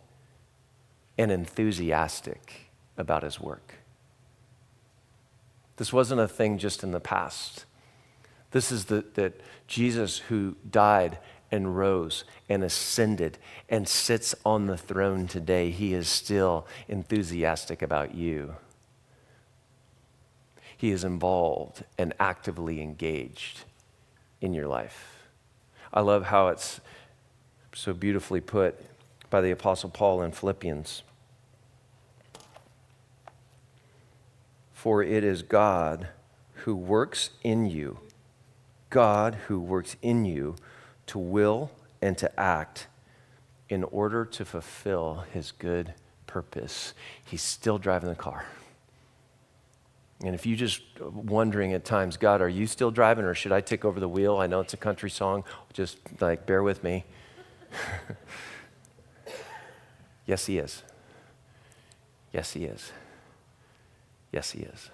and 1.18 1.31
enthusiastic 1.31 2.70
about 2.96 3.22
his 3.22 3.38
work. 3.38 3.75
This 5.77 5.92
wasn't 5.92 6.20
a 6.20 6.29
thing 6.29 6.59
just 6.59 6.83
in 6.83 6.92
the 6.92 7.01
past. 7.01 7.64
This 8.53 8.72
is 8.72 8.87
the, 8.87 9.05
that 9.14 9.40
Jesus, 9.66 10.18
who 10.18 10.57
died 10.70 11.18
and 11.51 11.77
rose 11.77 12.25
and 12.48 12.64
ascended 12.64 13.38
and 13.68 13.87
sits 13.87 14.35
on 14.44 14.66
the 14.66 14.77
throne 14.77 15.27
today, 15.27 15.70
he 15.70 15.92
is 15.92 16.09
still 16.09 16.66
enthusiastic 16.88 17.83
about 17.83 18.14
you. 18.14 18.55
He 20.83 20.90
is 20.90 21.05
involved 21.05 21.85
and 21.97 22.12
actively 22.18 22.83
engaged 22.83 23.61
in 24.40 24.53
your 24.53 24.66
life. 24.66 25.29
I 25.95 26.01
love 26.01 26.25
how 26.25 26.49
it's 26.49 26.81
so 27.73 27.92
beautifully 27.92 28.40
put 28.40 28.81
by 29.31 29.42
the 29.42 29.53
Apostle 29.53 29.90
Paul 29.90 30.23
in 30.23 30.33
Philippians. 30.33 31.05
For 34.73 35.05
it 35.05 35.23
is 35.23 35.42
God 35.42 36.09
who 36.64 36.75
works 36.75 37.31
in 37.45 37.71
you, 37.71 38.01
God 38.90 39.37
who 39.47 39.61
works 39.61 39.95
in 40.03 40.25
you 40.25 40.57
to 41.07 41.18
will 41.21 41.71
and 42.01 42.18
to 42.18 42.40
act 42.40 42.88
in 43.68 43.85
order 43.85 44.25
to 44.25 44.45
fulfill 44.45 45.27
his 45.33 45.53
good 45.53 45.95
purpose. 46.27 46.92
He's 47.25 47.40
still 47.40 47.79
driving 47.79 48.09
the 48.09 48.16
car. 48.16 48.47
And 50.25 50.35
if 50.35 50.47
you're 50.47 50.57
just 50.57 50.83
uh, 51.01 51.09
wondering 51.09 51.73
at 51.73 51.85
times, 51.85 52.17
God, 52.17 52.41
are 52.41 52.49
you 52.49 52.67
still 52.67 52.91
driving 52.91 53.25
or 53.25 53.35
should 53.35 53.53
I 53.53 53.61
take 53.61 53.85
over 53.85 53.99
the 53.99 54.09
wheel? 54.09 54.37
I 54.39 54.47
know 54.47 54.61
it's 54.61 54.75
a 54.75 54.79
country 54.79 55.11
song. 55.11 55.45
Just 55.73 55.99
like 56.21 56.47
bear 56.47 56.63
with 56.63 56.85
me. 56.85 57.05
yes, 60.27 60.47
he 60.47 60.59
is. 60.59 60.83
Yes, 62.33 62.53
he 62.53 62.65
is. 62.65 62.93
Yes, 64.31 64.53
he 64.53 64.61
is. 64.61 64.91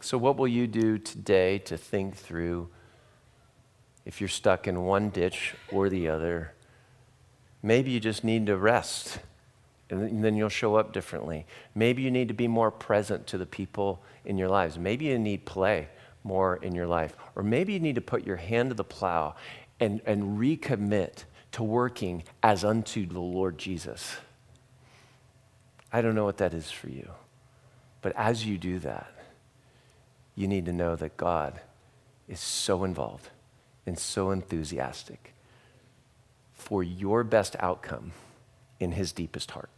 So, 0.00 0.18
what 0.18 0.36
will 0.36 0.48
you 0.48 0.66
do 0.66 0.98
today 0.98 1.58
to 1.60 1.78
think 1.78 2.16
through 2.16 2.68
if 4.04 4.20
you're 4.20 4.28
stuck 4.28 4.66
in 4.66 4.84
one 4.84 5.10
ditch 5.10 5.54
or 5.70 5.88
the 5.88 6.08
other? 6.08 6.52
Maybe 7.62 7.90
you 7.90 8.00
just 8.00 8.24
need 8.24 8.46
to 8.46 8.56
rest 8.56 9.18
and 10.00 10.24
then 10.24 10.36
you'll 10.36 10.48
show 10.48 10.76
up 10.76 10.92
differently. 10.92 11.46
Maybe 11.74 12.02
you 12.02 12.10
need 12.10 12.28
to 12.28 12.34
be 12.34 12.48
more 12.48 12.70
present 12.70 13.26
to 13.28 13.38
the 13.38 13.46
people 13.46 14.02
in 14.24 14.38
your 14.38 14.48
lives. 14.48 14.78
Maybe 14.78 15.06
you 15.06 15.18
need 15.18 15.44
play 15.44 15.88
more 16.22 16.56
in 16.56 16.74
your 16.74 16.86
life. 16.86 17.14
Or 17.36 17.42
maybe 17.42 17.74
you 17.74 17.80
need 17.80 17.94
to 17.96 18.00
put 18.00 18.26
your 18.26 18.36
hand 18.36 18.70
to 18.70 18.74
the 18.74 18.84
plow 18.84 19.36
and, 19.78 20.00
and 20.06 20.38
recommit 20.38 21.24
to 21.52 21.62
working 21.62 22.24
as 22.42 22.64
unto 22.64 23.06
the 23.06 23.20
Lord 23.20 23.58
Jesus. 23.58 24.16
I 25.92 26.02
don't 26.02 26.14
know 26.14 26.24
what 26.24 26.38
that 26.38 26.54
is 26.54 26.70
for 26.70 26.88
you. 26.88 27.10
But 28.02 28.14
as 28.16 28.44
you 28.44 28.58
do 28.58 28.78
that, 28.80 29.12
you 30.34 30.48
need 30.48 30.66
to 30.66 30.72
know 30.72 30.96
that 30.96 31.16
God 31.16 31.60
is 32.28 32.40
so 32.40 32.84
involved 32.84 33.30
and 33.86 33.98
so 33.98 34.30
enthusiastic 34.30 35.34
for 36.52 36.82
your 36.82 37.22
best 37.22 37.54
outcome 37.60 38.12
in 38.80 38.92
his 38.92 39.12
deepest 39.12 39.52
heart. 39.52 39.70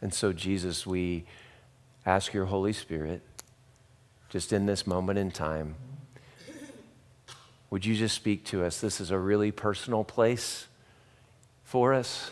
And 0.00 0.14
so, 0.14 0.32
Jesus, 0.32 0.86
we 0.86 1.24
ask 2.06 2.32
your 2.32 2.46
Holy 2.46 2.72
Spirit, 2.72 3.22
just 4.28 4.52
in 4.52 4.66
this 4.66 4.86
moment 4.86 5.18
in 5.18 5.30
time, 5.30 5.74
would 7.70 7.84
you 7.84 7.94
just 7.94 8.14
speak 8.14 8.44
to 8.46 8.64
us? 8.64 8.80
This 8.80 9.00
is 9.00 9.10
a 9.10 9.18
really 9.18 9.50
personal 9.50 10.04
place 10.04 10.66
for 11.64 11.92
us. 11.92 12.30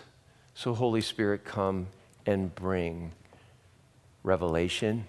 So, 0.54 0.74
Holy 0.74 1.00
Spirit, 1.02 1.44
come 1.44 1.88
and 2.24 2.54
bring 2.54 3.12
revelation, 4.22 5.06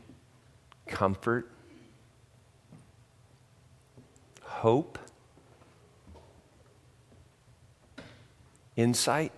comfort, 0.88 1.50
hope, 4.42 5.00
insight, 8.76 9.32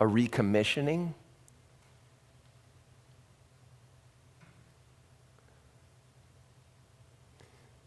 a 0.00 0.04
recommissioning. 0.04 1.14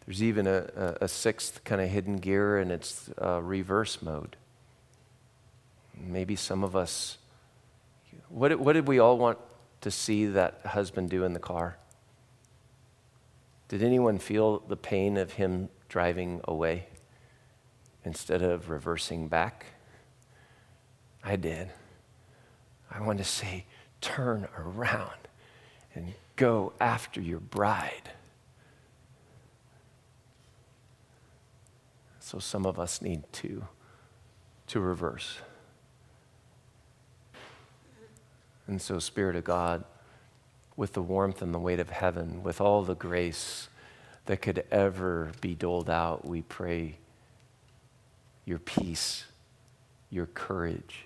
There's 0.06 0.22
even 0.22 0.46
a, 0.46 0.98
a, 1.00 1.08
sixth 1.08 1.64
kind 1.64 1.80
of 1.80 1.90
hidden 1.90 2.18
gear, 2.18 2.58
and 2.58 2.70
it's 2.70 3.10
uh, 3.22 3.42
reverse 3.42 4.02
mode. 4.02 4.36
Maybe 5.96 6.36
some 6.36 6.64
of 6.66 6.76
us, 6.76 7.18
what, 8.28 8.60
what 8.60 8.74
did 8.74 8.88
we 8.88 9.00
all 9.00 9.18
want 9.18 9.38
to 9.82 9.92
see 9.92 10.26
that 10.26 10.60
husband 10.66 11.10
do 11.10 11.24
in 11.24 11.32
the 11.32 11.40
car? 11.40 11.78
Did 13.70 13.84
anyone 13.84 14.20
feel 14.20 14.60
the 14.60 14.76
pain 14.76 15.16
of 15.16 15.34
him 15.34 15.70
driving 15.88 16.42
away 16.44 16.88
instead 18.04 18.42
of 18.42 18.70
reversing 18.70 19.30
back? 19.30 19.68
I 21.24 21.38
did. 21.38 21.70
I 22.92 23.02
want 23.02 23.20
to 23.20 23.24
say, 23.24 23.66
turn 24.02 24.48
around 24.58 25.28
and 25.96 26.14
go 26.36 26.74
after 26.80 27.22
your 27.22 27.40
bride. 27.40 28.12
So 32.20 32.40
some 32.40 32.66
of 32.66 32.80
us 32.80 33.02
need 33.02 33.24
to, 33.34 33.66
to 34.68 34.80
reverse. 34.80 35.38
And 38.68 38.82
so, 38.82 39.00
Spirit 39.00 39.36
of 39.36 39.44
God, 39.44 39.84
with 40.78 40.94
the 40.94 41.02
warmth 41.02 41.42
and 41.42 41.54
the 41.54 41.60
weight 41.60 41.80
of 41.80 41.90
heaven, 41.90 42.42
with 42.42 42.62
all 42.62 42.84
the 42.84 42.96
grace 42.96 43.68
that 44.28 44.42
could 44.42 44.64
ever 44.72 45.32
be 45.42 45.56
doled 45.56 45.90
out, 45.90 46.26
we 46.26 46.42
pray 46.44 46.98
your 48.46 48.60
peace, 48.60 49.26
your 50.10 50.26
courage. 50.28 51.06